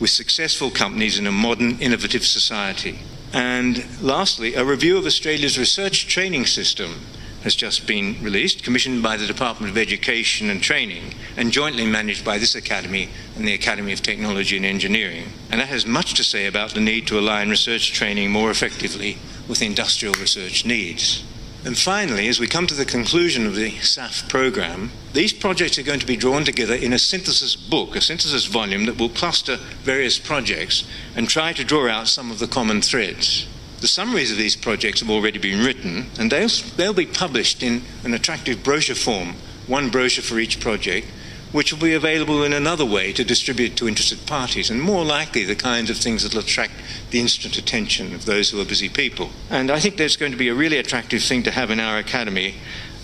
with 0.00 0.08
successful 0.08 0.70
companies 0.70 1.18
in 1.18 1.26
a 1.26 1.30
modern, 1.30 1.78
innovative 1.78 2.24
society. 2.24 3.00
And 3.34 3.84
lastly, 4.00 4.54
a 4.54 4.64
review 4.64 4.96
of 4.96 5.04
Australia's 5.04 5.58
research 5.58 6.06
training 6.06 6.46
system 6.46 7.00
has 7.42 7.54
just 7.54 7.86
been 7.86 8.16
released, 8.22 8.64
commissioned 8.64 9.02
by 9.02 9.18
the 9.18 9.26
Department 9.26 9.70
of 9.70 9.76
Education 9.76 10.48
and 10.48 10.62
Training, 10.62 11.12
and 11.36 11.52
jointly 11.52 11.86
managed 11.86 12.24
by 12.24 12.38
this 12.38 12.54
Academy 12.54 13.10
and 13.36 13.46
the 13.46 13.52
Academy 13.52 13.92
of 13.92 14.00
Technology 14.00 14.56
and 14.56 14.64
Engineering. 14.64 15.26
And 15.50 15.60
that 15.60 15.68
has 15.68 15.84
much 15.84 16.14
to 16.14 16.24
say 16.24 16.46
about 16.46 16.70
the 16.70 16.80
need 16.80 17.06
to 17.08 17.18
align 17.18 17.50
research 17.50 17.92
training 17.92 18.30
more 18.30 18.50
effectively 18.50 19.18
with 19.46 19.60
industrial 19.60 20.14
research 20.14 20.64
needs. 20.64 21.24
And 21.62 21.76
finally, 21.76 22.26
as 22.28 22.40
we 22.40 22.46
come 22.46 22.66
to 22.68 22.74
the 22.74 22.86
conclusion 22.86 23.46
of 23.46 23.54
the 23.54 23.72
SAF 23.72 24.26
program, 24.30 24.92
these 25.12 25.34
projects 25.34 25.78
are 25.78 25.82
going 25.82 26.00
to 26.00 26.06
be 26.06 26.16
drawn 26.16 26.42
together 26.42 26.74
in 26.74 26.94
a 26.94 26.98
synthesis 26.98 27.54
book, 27.54 27.94
a 27.94 28.00
synthesis 28.00 28.46
volume 28.46 28.86
that 28.86 28.98
will 28.98 29.10
cluster 29.10 29.56
various 29.82 30.18
projects 30.18 30.84
and 31.14 31.28
try 31.28 31.52
to 31.52 31.62
draw 31.62 31.86
out 31.86 32.08
some 32.08 32.30
of 32.30 32.38
the 32.38 32.46
common 32.46 32.80
threads. 32.80 33.46
The 33.80 33.88
summaries 33.88 34.32
of 34.32 34.38
these 34.38 34.56
projects 34.56 35.00
have 35.00 35.10
already 35.10 35.38
been 35.38 35.62
written, 35.62 36.06
and 36.18 36.32
they'll, 36.32 36.48
they'll 36.76 36.94
be 36.94 37.06
published 37.06 37.62
in 37.62 37.82
an 38.04 38.14
attractive 38.14 38.62
brochure 38.62 38.96
form, 38.96 39.34
one 39.66 39.90
brochure 39.90 40.24
for 40.24 40.38
each 40.38 40.60
project, 40.60 41.06
which 41.52 41.72
will 41.72 41.80
be 41.80 41.94
available 41.94 42.44
in 42.44 42.52
another 42.52 42.84
way 42.84 43.12
to 43.12 43.24
distribute 43.24 43.76
to 43.76 43.88
interested 43.88 44.26
parties, 44.26 44.70
and 44.70 44.80
more 44.80 45.04
likely 45.04 45.44
the 45.44 45.56
kinds 45.56 45.90
of 45.90 45.96
things 45.96 46.22
that 46.22 46.32
will 46.32 46.40
attract 46.40 46.72
the 47.10 47.20
instant 47.20 47.58
attention 47.58 48.14
of 48.14 48.24
those 48.24 48.50
who 48.50 48.60
are 48.60 48.64
busy 48.64 48.88
people. 48.88 49.30
And 49.50 49.70
I 49.70 49.80
think 49.80 49.96
there's 49.96 50.16
going 50.16 50.32
to 50.32 50.38
be 50.38 50.48
a 50.48 50.54
really 50.54 50.78
attractive 50.78 51.22
thing 51.22 51.42
to 51.44 51.50
have 51.50 51.70
in 51.70 51.80
our 51.80 51.98
academy, 51.98 52.54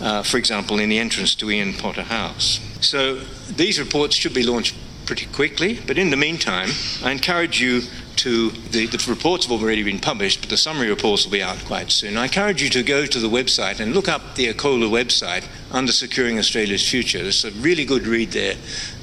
uh, 0.01 0.23
for 0.23 0.37
example, 0.37 0.79
in 0.79 0.89
the 0.89 0.99
entrance 0.99 1.35
to 1.37 1.51
Ian 1.51 1.75
Potter 1.75 2.05
House. 2.05 2.61
So 2.81 3.17
these 3.51 3.81
reports 3.81 4.15
should 4.15 4.35
be 4.35 4.43
launched 4.43 4.77
pretty 5.07 5.27
quickly, 5.27 5.81
but 5.87 5.99
in 5.99 6.11
the 6.11 6.17
meantime, 6.17 6.71
I 7.03 7.13
encourage 7.13 7.61
you 7.61 7.83
to 8.17 8.51
the, 8.51 8.87
the, 8.87 9.05
reports 9.09 9.47
have 9.47 9.63
already 9.63 9.83
been 9.83 9.99
published, 9.99 10.41
but 10.41 10.51
the 10.51 10.57
summary 10.57 10.89
reports 10.89 11.25
will 11.25 11.33
be 11.33 11.43
out 11.43 11.65
quite 11.65 11.91
soon. 11.91 12.17
I 12.17 12.25
encourage 12.25 12.63
you 12.63 12.69
to 12.71 12.83
go 12.83 13.07
to 13.07 13.19
the 13.19 13.29
website 13.29 13.81
and 13.81 13.95
look 13.95 14.09
up 14.09 14.35
the 14.35 14.49
ACOLA 14.49 14.89
website 14.89 15.47
under 15.71 15.93
Securing 15.93 16.39
Australia's 16.39 16.89
Future. 16.89 17.23
There's 17.23 17.45
a 17.45 17.51
really 17.53 17.85
good 17.85 18.07
read 18.07 18.33
there, 18.33 18.55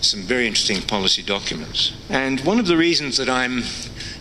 some 0.01 0.22
very 0.22 0.48
interesting 0.48 0.82
policy 0.82 1.22
documents. 1.22 1.93
And 2.10 2.41
one 2.41 2.60
of 2.60 2.67
the 2.67 2.77
reasons 2.77 3.17
that 3.17 3.29
I'm 3.29 3.63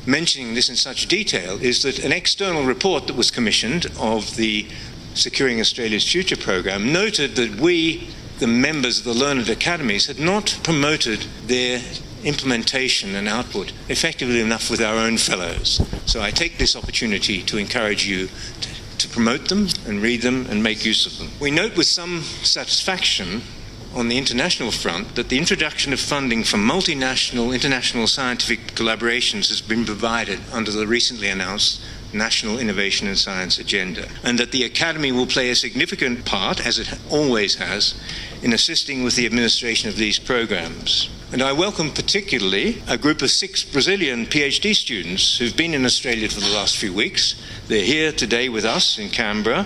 mentioning 0.06 0.54
this 0.54 0.68
in 0.68 0.76
such 0.76 1.06
detail 1.06 1.60
is 1.62 1.82
that 1.82 2.04
an 2.04 2.12
external 2.12 2.64
report 2.64 3.06
that 3.06 3.16
was 3.16 3.30
commissioned 3.30 3.86
of 3.98 4.36
the 4.36 4.66
Securing 5.14 5.60
Australia's 5.60 6.10
Future 6.10 6.36
program 6.36 6.92
noted 6.92 7.36
that 7.36 7.60
we, 7.60 8.08
the 8.38 8.46
members 8.46 8.98
of 8.98 9.04
the 9.04 9.14
learned 9.14 9.48
academies, 9.48 10.06
had 10.06 10.18
not 10.18 10.58
promoted 10.62 11.26
their 11.46 11.80
implementation 12.24 13.14
and 13.14 13.28
output 13.28 13.72
effectively 13.88 14.40
enough 14.40 14.70
with 14.70 14.80
our 14.80 14.96
own 14.96 15.16
fellows. 15.16 15.80
So 16.06 16.20
I 16.20 16.30
take 16.30 16.58
this 16.58 16.76
opportunity 16.76 17.42
to 17.42 17.58
encourage 17.58 18.06
you 18.06 18.28
to, 18.60 18.98
to, 18.98 19.08
promote 19.08 19.48
them 19.48 19.68
and 19.86 20.00
read 20.00 20.22
them 20.22 20.46
and 20.48 20.62
make 20.62 20.84
use 20.84 21.06
of 21.06 21.18
them. 21.18 21.28
We 21.40 21.50
note 21.50 21.76
with 21.76 21.86
some 21.86 22.22
satisfaction 22.22 23.42
on 23.94 24.08
the 24.08 24.16
international 24.16 24.70
front 24.70 25.16
that 25.16 25.28
the 25.28 25.38
introduction 25.38 25.92
of 25.92 26.00
funding 26.00 26.44
for 26.44 26.56
multinational 26.56 27.52
international 27.52 28.06
scientific 28.06 28.74
collaborations 28.74 29.48
has 29.48 29.60
been 29.60 29.84
provided 29.84 30.40
under 30.52 30.70
the 30.70 30.86
recently 30.86 31.28
announced 31.28 31.82
National 32.14 32.58
Innovation 32.58 33.08
and 33.08 33.18
Science 33.18 33.58
Agenda, 33.58 34.08
and 34.22 34.38
that 34.38 34.52
the 34.52 34.64
Academy 34.64 35.12
will 35.12 35.26
play 35.26 35.50
a 35.50 35.54
significant 35.54 36.24
part, 36.24 36.64
as 36.64 36.78
it 36.78 36.98
always 37.10 37.56
has, 37.56 37.94
in 38.42 38.52
assisting 38.52 39.02
with 39.02 39.16
the 39.16 39.26
administration 39.26 39.88
of 39.88 39.96
these 39.96 40.18
programs. 40.18 41.08
And 41.32 41.40
I 41.40 41.54
welcome 41.54 41.90
particularly 41.90 42.82
a 42.86 42.98
group 42.98 43.22
of 43.22 43.30
six 43.30 43.64
Brazilian 43.64 44.26
PhD 44.26 44.76
students 44.76 45.38
who've 45.38 45.56
been 45.56 45.72
in 45.72 45.86
Australia 45.86 46.28
for 46.28 46.40
the 46.40 46.52
last 46.52 46.76
few 46.76 46.92
weeks. 46.92 47.42
They're 47.68 47.86
here 47.86 48.12
today 48.12 48.50
with 48.50 48.66
us 48.66 48.98
in 48.98 49.08
Canberra 49.08 49.64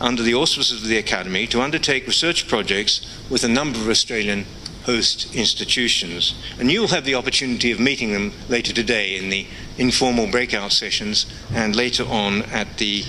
under 0.00 0.22
the 0.22 0.34
auspices 0.34 0.80
of 0.80 0.88
the 0.88 0.96
Academy 0.96 1.48
to 1.48 1.60
undertake 1.60 2.06
research 2.06 2.46
projects 2.46 3.04
with 3.28 3.42
a 3.42 3.48
number 3.48 3.80
of 3.80 3.88
Australian 3.88 4.46
host 4.84 5.34
institutions. 5.34 6.36
And 6.60 6.70
you'll 6.70 6.86
have 6.86 7.04
the 7.04 7.16
opportunity 7.16 7.72
of 7.72 7.80
meeting 7.80 8.12
them 8.12 8.32
later 8.48 8.72
today 8.72 9.16
in 9.16 9.28
the 9.28 9.48
informal 9.76 10.30
breakout 10.30 10.70
sessions 10.70 11.26
and 11.52 11.74
later 11.74 12.04
on 12.04 12.42
at 12.42 12.78
the 12.78 13.02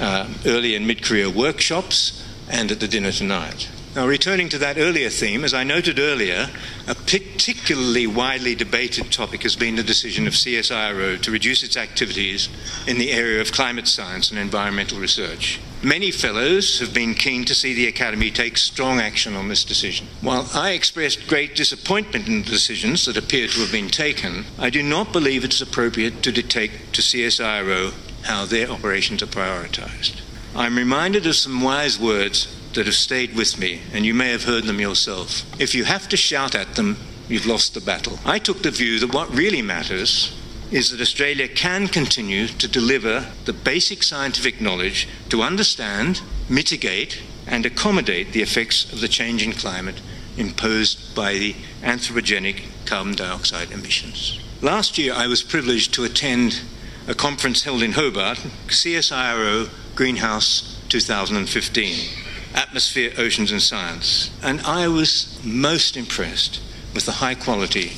uh, 0.00 0.28
early 0.46 0.74
and 0.74 0.84
mid 0.84 1.00
career 1.00 1.30
workshops 1.30 2.26
and 2.50 2.72
at 2.72 2.80
the 2.80 2.88
dinner 2.88 3.12
tonight. 3.12 3.68
Now, 3.94 4.06
returning 4.06 4.48
to 4.48 4.58
that 4.58 4.78
earlier 4.78 5.10
theme, 5.10 5.44
as 5.44 5.52
I 5.52 5.64
noted 5.64 5.98
earlier, 5.98 6.48
a 6.88 6.94
particularly 6.94 8.06
widely 8.06 8.54
debated 8.54 9.12
topic 9.12 9.42
has 9.42 9.54
been 9.54 9.76
the 9.76 9.82
decision 9.82 10.26
of 10.26 10.32
CSIRO 10.32 11.20
to 11.20 11.30
reduce 11.30 11.62
its 11.62 11.76
activities 11.76 12.48
in 12.86 12.96
the 12.96 13.12
area 13.12 13.42
of 13.42 13.52
climate 13.52 13.86
science 13.86 14.30
and 14.30 14.38
environmental 14.38 14.98
research. 14.98 15.60
Many 15.82 16.10
fellows 16.10 16.80
have 16.80 16.94
been 16.94 17.12
keen 17.12 17.44
to 17.44 17.54
see 17.54 17.74
the 17.74 17.86
Academy 17.86 18.30
take 18.30 18.56
strong 18.56 18.98
action 18.98 19.36
on 19.36 19.48
this 19.48 19.62
decision. 19.62 20.06
While 20.22 20.48
I 20.54 20.70
expressed 20.70 21.28
great 21.28 21.54
disappointment 21.54 22.28
in 22.28 22.44
the 22.44 22.50
decisions 22.50 23.04
that 23.04 23.18
appear 23.18 23.46
to 23.46 23.60
have 23.60 23.72
been 23.72 23.90
taken, 23.90 24.46
I 24.58 24.70
do 24.70 24.82
not 24.82 25.12
believe 25.12 25.44
it 25.44 25.52
is 25.52 25.60
appropriate 25.60 26.22
to 26.22 26.32
dictate 26.32 26.94
to 26.94 27.02
CSIRO 27.02 27.92
how 28.22 28.46
their 28.46 28.70
operations 28.70 29.22
are 29.22 29.26
prioritised. 29.26 30.22
I'm 30.54 30.78
reminded 30.78 31.26
of 31.26 31.36
some 31.36 31.60
wise 31.60 31.98
words 31.98 32.46
that 32.74 32.86
have 32.86 32.94
stayed 32.94 33.34
with 33.34 33.58
me, 33.58 33.80
and 33.92 34.04
you 34.04 34.14
may 34.14 34.30
have 34.30 34.44
heard 34.44 34.64
them 34.64 34.80
yourself. 34.80 35.44
If 35.60 35.74
you 35.74 35.84
have 35.84 36.08
to 36.08 36.16
shout 36.16 36.54
at 36.54 36.74
them, 36.74 36.96
you've 37.28 37.46
lost 37.46 37.74
the 37.74 37.80
battle. 37.80 38.18
I 38.24 38.38
took 38.38 38.62
the 38.62 38.70
view 38.70 38.98
that 39.00 39.12
what 39.12 39.34
really 39.34 39.62
matters 39.62 40.36
is 40.70 40.90
that 40.90 41.00
Australia 41.00 41.48
can 41.48 41.86
continue 41.86 42.48
to 42.48 42.66
deliver 42.66 43.26
the 43.44 43.52
basic 43.52 44.02
scientific 44.02 44.60
knowledge 44.60 45.06
to 45.28 45.42
understand, 45.42 46.22
mitigate, 46.48 47.20
and 47.46 47.66
accommodate 47.66 48.32
the 48.32 48.42
effects 48.42 48.90
of 48.92 49.00
the 49.00 49.08
changing 49.08 49.52
climate 49.52 50.00
imposed 50.38 51.14
by 51.14 51.34
the 51.34 51.54
anthropogenic 51.82 52.62
carbon 52.86 53.14
dioxide 53.14 53.70
emissions. 53.70 54.40
Last 54.62 54.96
year, 54.96 55.12
I 55.12 55.26
was 55.26 55.42
privileged 55.42 55.92
to 55.94 56.04
attend 56.04 56.62
a 57.06 57.14
conference 57.14 57.64
held 57.64 57.82
in 57.82 57.92
Hobart, 57.92 58.38
CSIRO 58.68 59.68
Greenhouse 59.94 60.80
2015 60.88 62.21
Atmosphere, 62.54 63.12
Oceans 63.18 63.52
and 63.52 63.62
Science. 63.62 64.30
And 64.42 64.60
I 64.62 64.88
was 64.88 65.40
most 65.44 65.96
impressed 65.96 66.60
with 66.94 67.06
the 67.06 67.12
high 67.12 67.34
quality 67.34 67.92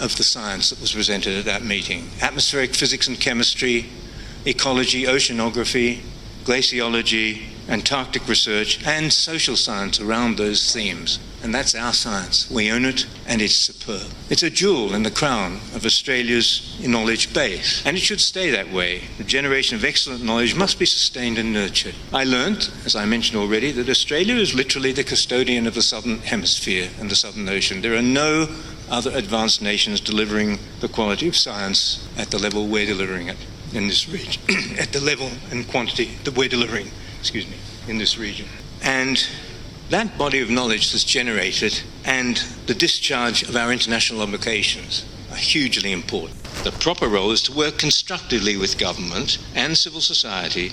of 0.00 0.16
the 0.16 0.22
science 0.22 0.70
that 0.70 0.80
was 0.80 0.92
presented 0.92 1.38
at 1.38 1.44
that 1.46 1.64
meeting 1.64 2.10
atmospheric 2.20 2.74
physics 2.74 3.08
and 3.08 3.18
chemistry, 3.18 3.86
ecology, 4.44 5.04
oceanography, 5.04 6.00
glaciology, 6.44 7.44
Antarctic 7.68 8.28
research, 8.28 8.84
and 8.86 9.12
social 9.12 9.56
science 9.56 10.00
around 10.00 10.36
those 10.36 10.72
themes. 10.72 11.18
And 11.42 11.54
that's 11.54 11.74
our 11.74 11.92
science. 11.92 12.50
We 12.50 12.70
own 12.70 12.84
it, 12.84 13.06
and 13.26 13.40
it's 13.42 13.54
superb. 13.54 14.10
It's 14.30 14.42
a 14.42 14.50
jewel 14.50 14.94
in 14.94 15.02
the 15.02 15.10
crown 15.10 15.60
of 15.74 15.84
Australia's 15.84 16.76
knowledge 16.84 17.32
base, 17.32 17.84
and 17.84 17.96
it 17.96 18.00
should 18.00 18.20
stay 18.20 18.50
that 18.50 18.72
way. 18.72 19.02
The 19.18 19.24
generation 19.24 19.76
of 19.76 19.84
excellent 19.84 20.24
knowledge 20.24 20.54
must 20.54 20.78
be 20.78 20.86
sustained 20.86 21.38
and 21.38 21.52
nurtured. 21.52 21.94
I 22.12 22.24
learnt, 22.24 22.70
as 22.84 22.96
I 22.96 23.04
mentioned 23.04 23.38
already, 23.38 23.70
that 23.72 23.88
Australia 23.88 24.36
is 24.36 24.54
literally 24.54 24.92
the 24.92 25.04
custodian 25.04 25.66
of 25.66 25.74
the 25.74 25.82
southern 25.82 26.18
hemisphere 26.18 26.90
and 26.98 27.10
the 27.10 27.16
southern 27.16 27.48
ocean. 27.48 27.80
There 27.80 27.96
are 27.96 28.02
no 28.02 28.48
other 28.90 29.10
advanced 29.12 29.62
nations 29.62 30.00
delivering 30.00 30.58
the 30.80 30.88
quality 30.88 31.28
of 31.28 31.36
science 31.36 32.06
at 32.16 32.30
the 32.30 32.38
level 32.38 32.66
we're 32.66 32.86
delivering 32.86 33.28
it 33.28 33.36
in 33.72 33.88
this 33.88 34.08
region, 34.08 34.40
at 34.78 34.92
the 34.92 35.00
level 35.00 35.30
and 35.50 35.68
quantity 35.68 36.10
that 36.24 36.36
we're 36.36 36.48
delivering, 36.48 36.90
excuse 37.26 37.48
me, 37.48 37.56
in 37.88 37.98
this 37.98 38.16
region. 38.16 38.46
And 38.82 39.28
that 39.90 40.16
body 40.16 40.40
of 40.40 40.48
knowledge 40.48 40.92
that's 40.92 41.02
generated 41.02 41.82
and 42.04 42.36
the 42.66 42.74
discharge 42.74 43.42
of 43.42 43.56
our 43.56 43.72
international 43.72 44.22
obligations 44.22 45.04
are 45.32 45.36
hugely 45.36 45.90
important. 45.90 46.40
The 46.62 46.70
proper 46.70 47.08
role 47.08 47.32
is 47.32 47.42
to 47.42 47.52
work 47.52 47.78
constructively 47.78 48.56
with 48.56 48.78
government 48.78 49.38
and 49.56 49.76
civil 49.76 50.00
society 50.00 50.70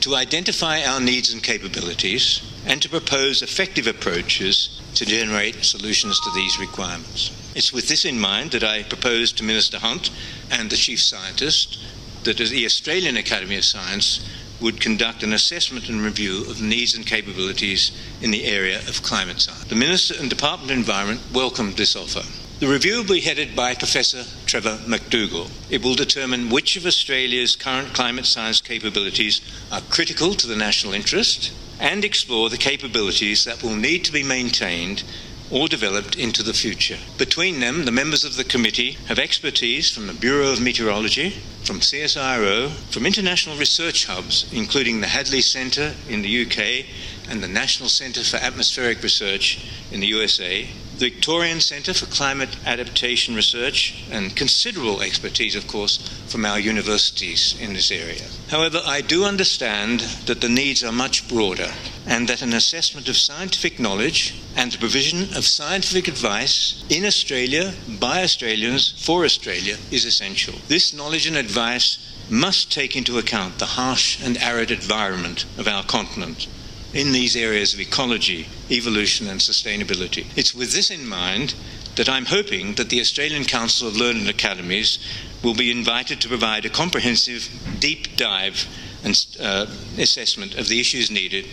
to 0.00 0.16
identify 0.16 0.82
our 0.82 1.00
needs 1.00 1.32
and 1.32 1.44
capabilities 1.44 2.42
and 2.66 2.82
to 2.82 2.88
propose 2.88 3.40
effective 3.40 3.86
approaches 3.86 4.80
to 4.96 5.06
generate 5.06 5.64
solutions 5.64 6.18
to 6.20 6.30
these 6.34 6.58
requirements. 6.58 7.30
It's 7.54 7.72
with 7.72 7.86
this 7.86 8.04
in 8.04 8.18
mind 8.18 8.50
that 8.50 8.64
I 8.64 8.82
propose 8.82 9.30
to 9.32 9.44
Minister 9.44 9.78
Hunt 9.78 10.10
and 10.50 10.70
the 10.70 10.76
Chief 10.76 11.00
Scientist 11.00 11.78
that 12.24 12.36
the 12.36 12.66
Australian 12.66 13.16
Academy 13.16 13.56
of 13.56 13.64
Science 13.64 14.20
would 14.60 14.80
conduct 14.80 15.22
an 15.22 15.32
assessment 15.32 15.88
and 15.88 16.00
review 16.00 16.44
of 16.50 16.60
needs 16.60 16.94
and 16.94 17.06
capabilities 17.06 17.92
in 18.20 18.30
the 18.30 18.44
area 18.44 18.78
of 18.88 19.02
climate 19.02 19.40
science. 19.40 19.64
The 19.64 19.74
Minister 19.74 20.14
and 20.18 20.28
Department 20.28 20.70
of 20.70 20.78
Environment 20.78 21.20
welcomed 21.32 21.76
this 21.76 21.94
offer. 21.94 22.22
The 22.60 22.66
review 22.66 22.96
will 22.96 23.14
be 23.14 23.20
headed 23.20 23.54
by 23.54 23.74
Professor 23.74 24.24
Trevor 24.46 24.78
McDougall. 24.84 25.48
It 25.70 25.84
will 25.84 25.94
determine 25.94 26.50
which 26.50 26.76
of 26.76 26.86
Australia's 26.86 27.54
current 27.54 27.94
climate 27.94 28.26
science 28.26 28.60
capabilities 28.60 29.40
are 29.70 29.80
critical 29.82 30.34
to 30.34 30.46
the 30.48 30.56
national 30.56 30.92
interest 30.92 31.52
and 31.78 32.04
explore 32.04 32.50
the 32.50 32.56
capabilities 32.56 33.44
that 33.44 33.62
will 33.62 33.76
need 33.76 34.04
to 34.04 34.12
be 34.12 34.24
maintained 34.24 35.04
or 35.50 35.68
developed 35.68 36.16
into 36.16 36.42
the 36.42 36.52
future. 36.52 36.98
Between 37.16 37.60
them, 37.60 37.84
the 37.84 37.92
members 37.92 38.24
of 38.24 38.36
the 38.36 38.44
committee 38.44 38.92
have 39.06 39.18
expertise 39.18 39.90
from 39.90 40.06
the 40.06 40.12
Bureau 40.12 40.52
of 40.52 40.60
Meteorology, 40.60 41.30
from 41.64 41.80
CSIRO, 41.80 42.70
from 42.90 43.06
international 43.06 43.56
research 43.56 44.06
hubs, 44.06 44.50
including 44.52 45.00
the 45.00 45.08
Hadley 45.08 45.40
Centre 45.40 45.94
in 46.08 46.22
the 46.22 46.42
UK 46.44 46.86
and 47.30 47.42
the 47.42 47.48
National 47.48 47.88
Centre 47.88 48.24
for 48.24 48.36
Atmospheric 48.36 49.02
Research 49.02 49.66
in 49.90 50.00
the 50.00 50.06
USA, 50.08 50.68
the 50.98 51.10
Victorian 51.10 51.60
Centre 51.60 51.94
for 51.94 52.06
Climate 52.06 52.56
Adaptation 52.66 53.36
Research, 53.36 54.02
and 54.10 54.34
considerable 54.34 55.00
expertise, 55.00 55.54
of 55.54 55.68
course, 55.68 55.98
from 56.26 56.44
our 56.44 56.58
universities 56.58 57.56
in 57.60 57.72
this 57.72 57.92
area. 57.92 58.26
However, 58.48 58.80
I 58.84 59.00
do 59.00 59.24
understand 59.24 60.00
that 60.26 60.40
the 60.40 60.48
needs 60.48 60.82
are 60.82 60.90
much 60.90 61.28
broader 61.28 61.72
and 62.06 62.26
that 62.26 62.42
an 62.42 62.52
assessment 62.52 63.08
of 63.08 63.16
scientific 63.16 63.78
knowledge 63.78 64.34
and 64.56 64.72
the 64.72 64.78
provision 64.78 65.36
of 65.36 65.46
scientific 65.46 66.08
advice 66.08 66.82
in 66.88 67.04
Australia 67.04 67.74
by 68.00 68.24
Australians 68.24 68.92
for 69.04 69.24
Australia 69.24 69.76
is 69.92 70.04
essential. 70.04 70.54
This 70.66 70.92
knowledge 70.92 71.28
and 71.28 71.36
advice 71.36 71.98
must 72.28 72.72
take 72.72 72.96
into 72.96 73.18
account 73.18 73.58
the 73.58 73.66
harsh 73.66 74.20
and 74.20 74.36
arid 74.38 74.72
environment 74.72 75.44
of 75.56 75.68
our 75.68 75.84
continent 75.84 76.48
in 76.92 77.12
these 77.12 77.36
areas 77.36 77.74
of 77.74 77.80
ecology, 77.80 78.48
evolution, 78.70 79.28
and 79.28 79.40
sustainability. 79.40 80.26
It's 80.36 80.54
with 80.54 80.72
this 80.72 80.90
in 80.90 81.06
mind 81.06 81.54
that 81.96 82.08
I'm 82.08 82.26
hoping 82.26 82.74
that 82.74 82.88
the 82.88 83.00
Australian 83.00 83.44
Council 83.44 83.88
of 83.88 83.96
Learned 83.96 84.28
Academies 84.28 84.98
will 85.42 85.54
be 85.54 85.70
invited 85.70 86.20
to 86.20 86.28
provide 86.28 86.64
a 86.64 86.70
comprehensive, 86.70 87.48
deep 87.78 88.16
dive 88.16 88.66
and 89.04 89.26
uh, 89.40 89.66
assessment 89.98 90.56
of 90.56 90.68
the 90.68 90.80
issues 90.80 91.10
needed 91.10 91.46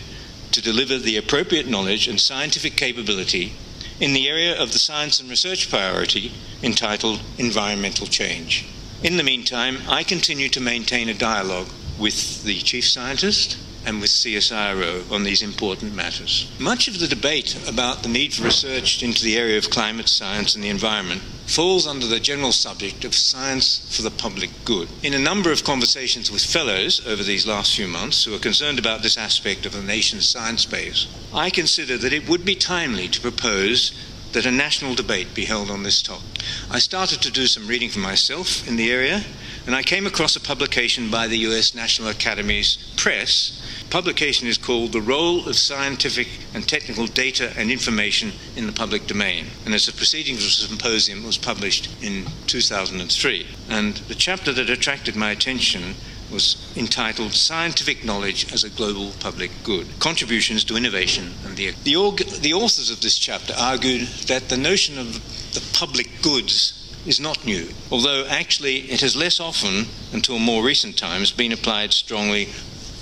to 0.52 0.62
deliver 0.62 0.98
the 0.98 1.16
appropriate 1.16 1.66
knowledge 1.66 2.08
and 2.08 2.20
scientific 2.20 2.76
capability 2.76 3.52
in 4.00 4.12
the 4.12 4.28
area 4.28 4.60
of 4.60 4.72
the 4.72 4.78
science 4.78 5.20
and 5.20 5.28
research 5.28 5.70
priority 5.70 6.32
entitled 6.62 7.20
Environmental 7.38 8.06
Change. 8.06 8.66
In 9.02 9.16
the 9.16 9.22
meantime, 9.22 9.78
I 9.88 10.02
continue 10.02 10.48
to 10.50 10.60
maintain 10.60 11.08
a 11.08 11.14
dialogue 11.14 11.68
with 11.98 12.42
the 12.44 12.58
Chief 12.58 12.86
Scientist 12.86 13.58
and 13.86 14.00
with 14.00 14.10
CSIRO 14.10 15.10
on 15.12 15.22
these 15.22 15.42
important 15.42 15.94
matters. 15.94 16.50
Much 16.58 16.88
of 16.88 16.98
the 16.98 17.06
debate 17.06 17.56
about 17.68 18.02
the 18.02 18.08
need 18.08 18.34
for 18.34 18.42
research 18.42 19.00
into 19.02 19.22
the 19.22 19.38
area 19.38 19.56
of 19.56 19.70
climate 19.70 20.08
science 20.08 20.56
and 20.56 20.64
the 20.64 20.68
environment 20.68 21.22
falls 21.46 21.86
under 21.86 22.06
the 22.06 22.18
general 22.18 22.50
subject 22.50 23.04
of 23.04 23.14
science 23.14 23.78
for 23.96 24.02
the 24.02 24.10
public 24.10 24.50
good. 24.64 24.88
In 25.04 25.14
a 25.14 25.18
number 25.18 25.52
of 25.52 25.62
conversations 25.62 26.32
with 26.32 26.44
fellows 26.44 27.06
over 27.06 27.22
these 27.22 27.46
last 27.46 27.76
few 27.76 27.86
months 27.86 28.24
who 28.24 28.34
are 28.34 28.40
concerned 28.40 28.80
about 28.80 29.02
this 29.02 29.16
aspect 29.16 29.64
of 29.64 29.72
the 29.72 29.82
nation's 29.82 30.28
science 30.28 30.66
base, 30.66 31.06
I 31.32 31.50
consider 31.50 31.96
that 31.98 32.12
it 32.12 32.28
would 32.28 32.44
be 32.44 32.56
timely 32.56 33.06
to 33.06 33.20
propose 33.20 33.92
that 34.32 34.44
a 34.44 34.50
national 34.50 34.96
debate 34.96 35.32
be 35.32 35.44
held 35.44 35.70
on 35.70 35.84
this 35.84 36.02
topic. 36.02 36.42
I 36.70 36.80
started 36.80 37.22
to 37.22 37.30
do 37.30 37.46
some 37.46 37.68
reading 37.68 37.88
for 37.88 38.00
myself 38.00 38.66
in 38.66 38.74
the 38.74 38.90
area, 38.90 39.22
and 39.64 39.74
I 39.74 39.82
came 39.82 40.06
across 40.06 40.34
a 40.34 40.40
publication 40.40 41.10
by 41.10 41.28
the 41.28 41.38
US 41.38 41.74
National 41.74 42.08
Academy's 42.08 42.76
Press 42.96 43.62
publication 43.90 44.48
is 44.48 44.58
called 44.58 44.92
The 44.92 45.00
Role 45.00 45.48
of 45.48 45.56
Scientific 45.56 46.28
and 46.54 46.68
Technical 46.68 47.06
Data 47.06 47.52
and 47.56 47.70
Information 47.70 48.32
in 48.56 48.66
the 48.66 48.72
Public 48.72 49.06
Domain. 49.06 49.46
And 49.64 49.74
as 49.74 49.88
a 49.88 49.92
proceedings 49.92 50.40
of 50.40 50.48
a 50.48 50.68
symposium 50.68 51.24
was 51.24 51.38
published 51.38 51.88
in 52.02 52.26
2003. 52.46 53.46
And 53.68 53.94
the 54.08 54.14
chapter 54.14 54.52
that 54.52 54.70
attracted 54.70 55.16
my 55.16 55.30
attention 55.30 55.94
was 56.30 56.56
entitled 56.76 57.32
Scientific 57.32 58.04
Knowledge 58.04 58.52
as 58.52 58.64
a 58.64 58.70
Global 58.70 59.12
Public 59.20 59.50
Good 59.62 59.86
Contributions 60.00 60.64
to 60.64 60.76
Innovation 60.76 61.32
and 61.44 61.56
the. 61.56 61.72
The, 61.84 61.96
org- 61.96 62.26
the 62.26 62.54
authors 62.54 62.90
of 62.90 63.00
this 63.00 63.18
chapter 63.18 63.54
argued 63.56 64.08
that 64.26 64.48
the 64.48 64.56
notion 64.56 64.98
of 64.98 65.14
the 65.54 65.62
public 65.72 66.10
goods 66.22 66.72
is 67.06 67.20
not 67.20 67.44
new, 67.46 67.68
although 67.90 68.26
actually 68.26 68.78
it 68.90 69.00
has 69.00 69.14
less 69.14 69.38
often, 69.38 69.86
until 70.12 70.38
more 70.38 70.64
recent 70.64 70.98
times, 70.98 71.30
been 71.30 71.52
applied 71.52 71.92
strongly 71.92 72.48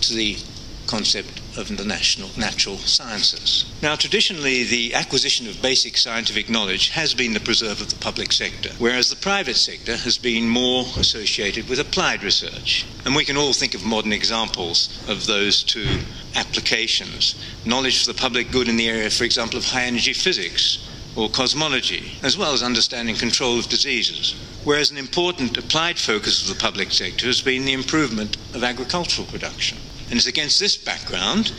to 0.02 0.14
the 0.14 0.36
concept 0.86 1.40
of 1.56 1.76
the 1.76 1.84
national, 1.84 2.30
natural 2.36 2.76
sciences. 2.78 3.64
Now, 3.82 3.96
traditionally, 3.96 4.64
the 4.64 4.94
acquisition 4.94 5.46
of 5.46 5.62
basic 5.62 5.96
scientific 5.96 6.48
knowledge 6.48 6.88
has 6.90 7.14
been 7.14 7.32
the 7.32 7.40
preserve 7.40 7.80
of 7.80 7.90
the 7.90 7.96
public 7.96 8.32
sector, 8.32 8.70
whereas 8.78 9.10
the 9.10 9.16
private 9.16 9.56
sector 9.56 9.96
has 9.96 10.18
been 10.18 10.48
more 10.48 10.84
associated 10.96 11.68
with 11.68 11.78
applied 11.78 12.22
research. 12.22 12.86
And 13.04 13.14
we 13.14 13.24
can 13.24 13.36
all 13.36 13.52
think 13.52 13.74
of 13.74 13.84
modern 13.84 14.12
examples 14.12 14.88
of 15.08 15.26
those 15.26 15.62
two 15.62 16.00
applications. 16.34 17.34
Knowledge 17.64 18.04
for 18.04 18.12
the 18.12 18.18
public 18.18 18.50
good 18.50 18.68
in 18.68 18.76
the 18.76 18.88
area, 18.88 19.10
for 19.10 19.24
example, 19.24 19.58
of 19.58 19.66
high 19.66 19.84
energy 19.84 20.12
physics 20.12 20.78
or 21.16 21.28
cosmology, 21.28 22.18
as 22.22 22.36
well 22.36 22.52
as 22.52 22.62
understanding 22.62 23.14
control 23.14 23.58
of 23.58 23.68
diseases. 23.68 24.34
Whereas 24.64 24.90
an 24.90 24.96
important 24.96 25.56
applied 25.58 25.98
focus 25.98 26.42
of 26.42 26.48
the 26.48 26.60
public 26.60 26.90
sector 26.90 27.26
has 27.26 27.40
been 27.40 27.64
the 27.64 27.72
improvement 27.72 28.36
of 28.54 28.64
agricultural 28.64 29.26
production. 29.28 29.78
And 30.08 30.14
it's 30.14 30.26
against 30.26 30.60
this 30.60 30.76
background 30.76 31.52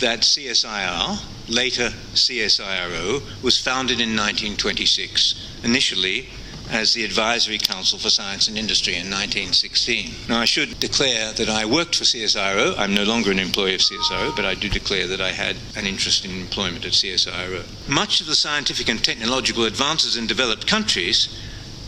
that 0.00 0.20
CSIR, 0.20 1.22
later 1.48 1.90
CSIRO, 2.14 3.42
was 3.42 3.58
founded 3.58 4.00
in 4.00 4.16
1926, 4.16 5.34
initially 5.62 6.28
as 6.70 6.94
the 6.94 7.04
Advisory 7.04 7.58
Council 7.58 7.98
for 7.98 8.08
Science 8.08 8.48
and 8.48 8.56
Industry 8.56 8.94
in 8.94 9.10
1916. 9.10 10.12
Now, 10.28 10.40
I 10.40 10.46
should 10.46 10.80
declare 10.80 11.32
that 11.32 11.48
I 11.48 11.66
worked 11.66 11.96
for 11.96 12.04
CSIRO. 12.04 12.74
I'm 12.78 12.94
no 12.94 13.04
longer 13.04 13.30
an 13.30 13.38
employee 13.38 13.74
of 13.74 13.80
CSIRO, 13.80 14.34
but 14.34 14.46
I 14.46 14.54
do 14.54 14.68
declare 14.68 15.06
that 15.06 15.20
I 15.20 15.32
had 15.32 15.56
an 15.76 15.86
interest 15.86 16.24
in 16.24 16.30
employment 16.30 16.86
at 16.86 16.92
CSIRO. 16.92 17.88
Much 17.88 18.20
of 18.20 18.26
the 18.26 18.34
scientific 18.34 18.88
and 18.88 19.04
technological 19.04 19.64
advances 19.64 20.16
in 20.16 20.26
developed 20.26 20.66
countries 20.66 21.28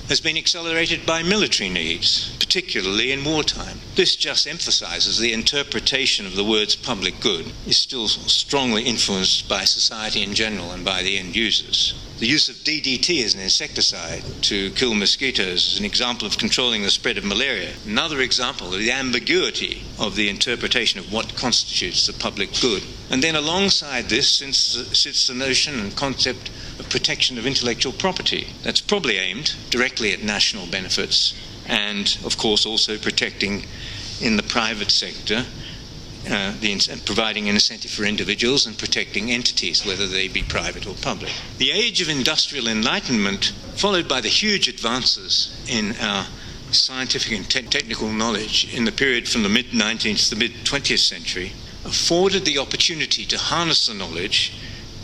has 0.09 0.21
been 0.21 0.37
accelerated 0.37 1.07
by 1.07 1.23
military 1.23 1.71
needs, 1.71 2.37
particularly 2.39 3.11
in 3.11 3.25
wartime. 3.25 3.81
This 3.95 4.17
just 4.17 4.47
emphasizes 4.47 5.19
the 5.19 5.33
interpretation 5.33 6.27
of 6.27 6.37
the 6.37 6.45
words 6.45 6.77
public 6.77 7.21
good 7.21 7.53
is 7.67 7.79
still 7.79 8.09
strongly 8.09 8.83
influenced 8.83 9.49
by 9.49 9.65
society 9.65 10.23
in 10.23 10.35
general 10.35 10.73
and 10.73 10.85
by 10.85 11.03
the 11.03 11.19
end 11.19 11.35
users. 11.35 11.95
The 12.19 12.29
use 12.29 12.49
of 12.49 12.57
DDT 12.57 13.25
as 13.25 13.35
an 13.35 13.41
insecticide 13.41 14.23
to 14.43 14.71
kill 14.71 14.95
mosquitoes 14.95 15.73
is 15.73 15.79
an 15.81 15.85
example 15.85 16.29
of 16.29 16.39
controlling 16.39 16.83
the 16.83 16.91
spread 16.91 17.19
of 17.19 17.25
malaria. 17.25 17.73
Another 17.85 18.21
example 18.21 18.73
of 18.73 18.79
the 18.79 18.93
ambiguity 18.93 19.83
of 19.99 20.15
the 20.15 20.29
interpretation 20.29 21.01
of 21.01 21.13
what 21.13 21.35
constitutes 21.35 22.07
the 22.07 22.13
public 22.13 22.51
good. 22.61 22.85
And 23.11 23.21
then 23.21 23.35
alongside 23.35 24.09
this 24.09 24.39
sits 24.39 25.27
the 25.27 25.35
notion 25.35 25.81
and 25.81 25.97
concept 25.97 26.51
of 26.79 26.89
protection 26.89 27.37
of 27.37 27.47
intellectual 27.47 27.93
property. 27.93 28.47
That's 28.63 28.81
probably 28.81 29.19
aimed 29.19 29.57
directly 29.71 30.13
at 30.13 30.23
national 30.23 30.67
benefits 30.69 31.35
and, 31.67 32.17
of 32.25 32.37
course, 32.37 32.65
also 32.65 32.97
protecting 32.97 33.65
in 34.21 34.37
the 34.37 34.43
private 34.45 34.93
sector 34.93 35.47
uh, 36.29 36.55
the, 36.61 37.03
providing 37.05 37.49
an 37.49 37.55
incentive 37.57 37.91
for 37.91 38.05
individuals 38.05 38.67
and 38.67 38.79
protecting 38.79 39.31
entities, 39.31 39.85
whether 39.85 40.07
they 40.07 40.29
be 40.29 40.43
private 40.43 40.87
or 40.87 40.95
public. 40.95 41.33
The 41.59 41.71
age 41.71 42.01
of 42.01 42.09
industrial 42.09 42.69
enlightenment, 42.69 43.53
followed 43.75 44.09
by 44.09 44.21
the 44.21 44.29
huge 44.29 44.69
advances 44.69 45.55
in 45.69 45.95
our 46.01 46.27
scientific 46.71 47.33
and 47.33 47.49
te- 47.49 47.63
technical 47.63 48.09
knowledge 48.09 48.73
in 48.75 48.85
the 48.85 48.93
period 48.93 49.29
from 49.29 49.43
the 49.43 49.49
mid 49.49 49.67
19th 49.67 50.29
to 50.29 50.35
the 50.35 50.41
mid 50.41 50.53
20th 50.65 50.99
century, 50.99 51.53
afforded 51.85 52.45
the 52.45 52.59
opportunity 52.59 53.25
to 53.27 53.39
harness 53.39 53.87
the 53.87 53.95
knowledge 53.95 54.55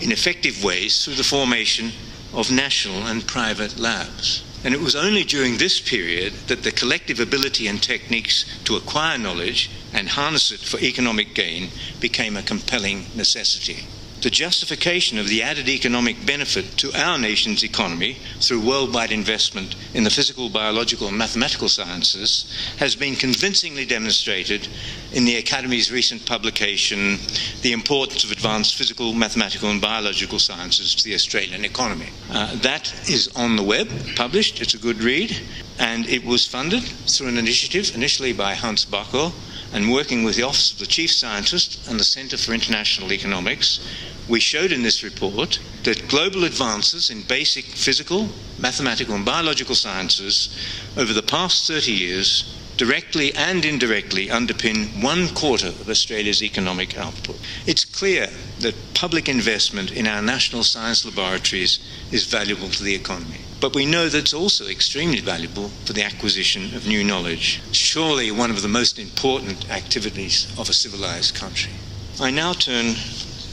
in 0.01 0.11
effective 0.11 0.65
ways 0.65 1.05
through 1.05 1.15
the 1.15 1.25
formation 1.25 1.93
of 2.33 2.51
national 2.51 3.07
and 3.07 3.27
private 3.27 3.79
labs. 3.79 4.43
And 4.62 4.75
it 4.75 4.81
was 4.81 4.94
only 4.94 5.25
during 5.25 5.57
this 5.57 5.81
period 5.81 6.35
that 6.49 6.62
the 6.62 6.73
collective 6.73 7.18
ability 7.18 7.66
and 7.66 7.83
techniques 7.83 8.44
to 8.64 8.77
acquire 8.77 9.16
knowledge 9.16 9.70
and 9.92 10.09
harness 10.09 10.53
it 10.53 10.61
for 10.61 10.79
economic 10.81 11.35
gain 11.35 11.70
became 11.99 12.37
a 12.37 12.42
compelling 12.42 13.07
necessity 13.14 13.87
the 14.23 14.31
justification 14.31 15.19
of 15.19 15.29
the 15.29 15.43
added 15.43 15.69
economic 15.69 16.27
benefit 16.27 16.77
to 16.77 16.93
our 16.95 17.19
nation's 17.19 17.63
economy 17.63 18.19
through 18.41 18.61
worldwide 18.61 19.13
investment 19.13 19.75
in 19.95 20.05
the 20.05 20.11
physical, 20.11 20.49
biological, 20.49 21.09
and 21.09 21.17
mathematical 21.17 21.69
sciences 21.69 22.45
has 22.79 22.95
been 22.95 23.15
convincingly 23.15 23.85
demonstrated 23.85 24.69
in 25.13 25.25
the 25.25 25.37
Academy's 25.37 25.91
recent 25.91 26.25
publication, 26.27 27.19
The 27.63 27.73
Importance 27.73 28.25
of 28.25 28.31
Advanced 28.31 28.77
Physical, 28.77 29.13
Mathematical, 29.13 29.71
and 29.71 29.81
Biological 29.81 30.39
Sciences 30.39 30.95
to 30.95 31.05
the 31.05 31.15
Australian 31.15 31.65
Economy. 31.65 32.11
Uh, 32.31 32.55
that 32.57 32.93
is 33.09 33.29
on 33.35 33.57
the 33.57 33.63
web, 33.63 33.89
published, 34.17 34.61
it's 34.61 34.75
a 34.75 34.79
good 34.79 35.03
read, 35.03 35.41
and 35.79 36.07
it 36.07 36.25
was 36.25 36.47
funded 36.47 36.83
through 36.83 37.29
an 37.29 37.39
initiative 37.39 37.95
initially 37.95 38.33
by 38.33 38.55
Hans 38.55 38.85
Backhaus 38.85 39.33
and 39.73 39.93
working 39.93 40.25
with 40.25 40.37
the 40.37 40.43
Office 40.43 40.73
of 40.73 40.79
the 40.79 40.87
Chief 40.87 41.13
Scientist 41.13 41.89
and 41.89 41.99
the 41.99 42.05
Centre 42.05 42.37
for 42.37 42.53
International 42.53 43.13
Economics, 43.13 43.81
we 44.29 44.41
showed 44.41 44.73
in 44.73 44.83
this 44.83 45.03
report 45.03 45.59
that 45.85 46.09
global 46.09 46.45
advances 46.45 47.11
in 47.11 47.23
basic 47.23 47.65
physical, 47.65 48.29
mathematical, 48.59 49.15
and 49.15 49.25
biological 49.25 49.75
sciences 49.75 50.57
over 50.97 51.13
the 51.13 51.23
past 51.23 51.67
30 51.67 51.93
years 51.93 52.57
directly 52.77 53.35
and 53.35 53.65
indirectly 53.65 54.29
underpin 54.29 55.03
one 55.03 55.29
quarter 55.35 55.67
of 55.67 55.89
Australia's 55.89 56.43
economic 56.43 56.97
output. 56.97 57.39
It's 57.67 57.85
clear 57.85 58.29
that 58.61 58.95
public 58.95 59.29
investment 59.29 59.93
in 59.93 60.07
our 60.07 60.23
national 60.23 60.63
science 60.63 61.05
laboratories 61.05 61.79
is 62.11 62.25
valuable 62.25 62.69
to 62.71 62.83
the 62.83 62.95
economy. 62.95 63.41
But 63.61 63.75
we 63.75 63.85
know 63.85 64.09
that 64.09 64.18
it's 64.18 64.33
also 64.33 64.66
extremely 64.66 65.20
valuable 65.20 65.68
for 65.85 65.92
the 65.92 66.03
acquisition 66.03 66.75
of 66.75 66.87
new 66.87 67.05
knowledge. 67.05 67.61
Surely 67.73 68.31
one 68.31 68.51
of 68.51 68.62
the 68.62 68.68
most 68.68 68.99
important 68.99 69.70
activities 69.70 70.46
of 70.59 70.70
a 70.70 70.73
civilized 70.73 71.35
country. 71.35 71.73
I 72.18 72.31
now 72.31 72.55
turn 72.55 72.94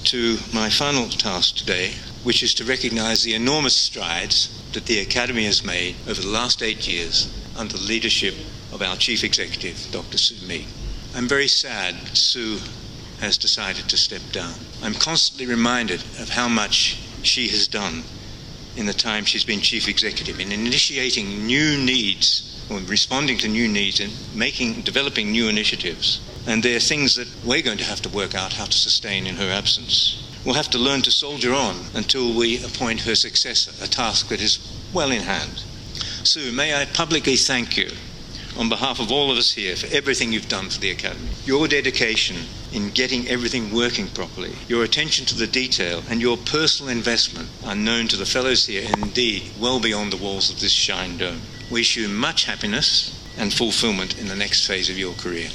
to 0.05 0.37
my 0.53 0.69
final 0.69 1.09
task 1.09 1.57
today, 1.57 1.91
which 2.23 2.41
is 2.41 2.53
to 2.53 2.63
recognize 2.63 3.23
the 3.23 3.33
enormous 3.33 3.75
strides 3.75 4.49
that 4.71 4.85
the 4.85 4.99
Academy 4.99 5.43
has 5.43 5.65
made 5.65 5.97
over 6.07 6.21
the 6.21 6.29
last 6.29 6.63
eight 6.63 6.87
years 6.87 7.27
under 7.57 7.75
the 7.75 7.83
leadership 7.83 8.35
of 8.71 8.81
our 8.81 8.95
Chief 8.95 9.25
Executive, 9.25 9.89
Dr. 9.91 10.17
Sue 10.17 10.47
Meek. 10.47 10.67
I'm 11.15 11.27
very 11.27 11.49
sad 11.49 11.95
Sue 12.15 12.59
has 13.19 13.37
decided 13.37 13.89
to 13.89 13.97
step 13.97 14.21
down. 14.31 14.53
I'm 14.81 14.93
constantly 14.93 15.47
reminded 15.47 16.01
of 16.19 16.29
how 16.29 16.47
much 16.47 17.01
she 17.23 17.49
has 17.49 17.67
done 17.67 18.03
in 18.77 18.85
the 18.85 18.93
time 18.93 19.25
she's 19.25 19.43
been 19.43 19.59
chief 19.59 19.87
executive 19.87 20.39
in 20.39 20.51
initiating 20.51 21.45
new 21.45 21.77
needs 21.77 22.65
or 22.69 22.79
responding 22.81 23.37
to 23.39 23.47
new 23.47 23.67
needs 23.67 23.99
and 23.99 24.13
making 24.35 24.81
developing 24.81 25.31
new 25.31 25.49
initiatives. 25.49 26.21
And 26.45 26.61
there 26.61 26.77
are 26.77 26.79
things 26.79 27.15
that 27.15 27.27
we're 27.43 27.63
going 27.63 27.79
to 27.79 27.83
have 27.83 28.01
to 28.03 28.09
work 28.09 28.35
out 28.35 28.53
how 28.53 28.65
to 28.65 28.71
sustain 28.71 29.25
in 29.25 29.35
her 29.35 29.49
absence. 29.49 30.23
We'll 30.45 30.55
have 30.55 30.69
to 30.69 30.77
learn 30.77 31.01
to 31.01 31.11
soldier 31.11 31.53
on 31.53 31.75
until 31.95 32.37
we 32.37 32.63
appoint 32.63 33.01
her 33.01 33.15
successor, 33.15 33.71
a 33.83 33.87
task 33.87 34.29
that 34.29 34.41
is 34.41 34.59
well 34.93 35.11
in 35.11 35.23
hand. 35.23 35.63
Sue, 36.23 36.51
may 36.51 36.79
I 36.79 36.85
publicly 36.85 37.35
thank 37.35 37.77
you 37.77 37.89
on 38.57 38.69
behalf 38.69 38.99
of 38.99 39.11
all 39.11 39.31
of 39.31 39.37
us 39.37 39.53
here 39.53 39.75
for 39.75 39.93
everything 39.93 40.31
you've 40.31 40.49
done 40.49 40.69
for 40.69 40.79
the 40.79 40.91
Academy. 40.91 41.29
Your 41.45 41.67
dedication 41.67 42.37
in 42.73 42.89
getting 42.91 43.27
everything 43.27 43.73
working 43.73 44.07
properly, 44.07 44.55
your 44.67 44.83
attention 44.83 45.25
to 45.25 45.35
the 45.35 45.47
detail, 45.47 46.03
and 46.09 46.21
your 46.21 46.37
personal 46.37 46.91
investment 46.91 47.49
are 47.65 47.75
known 47.75 48.07
to 48.07 48.17
the 48.17 48.25
fellows 48.25 48.65
here 48.65 48.87
indeed 49.01 49.43
well 49.59 49.79
beyond 49.79 50.11
the 50.11 50.17
walls 50.17 50.49
of 50.49 50.59
this 50.59 50.71
Shine 50.71 51.17
Dome. 51.17 51.41
Wish 51.69 51.95
you 51.95 52.07
much 52.07 52.45
happiness 52.45 53.13
and 53.37 53.53
fulfillment 53.53 54.17
in 54.17 54.27
the 54.27 54.35
next 54.35 54.65
phase 54.65 54.89
of 54.89 54.97
your 54.97 55.13
career. 55.13 55.49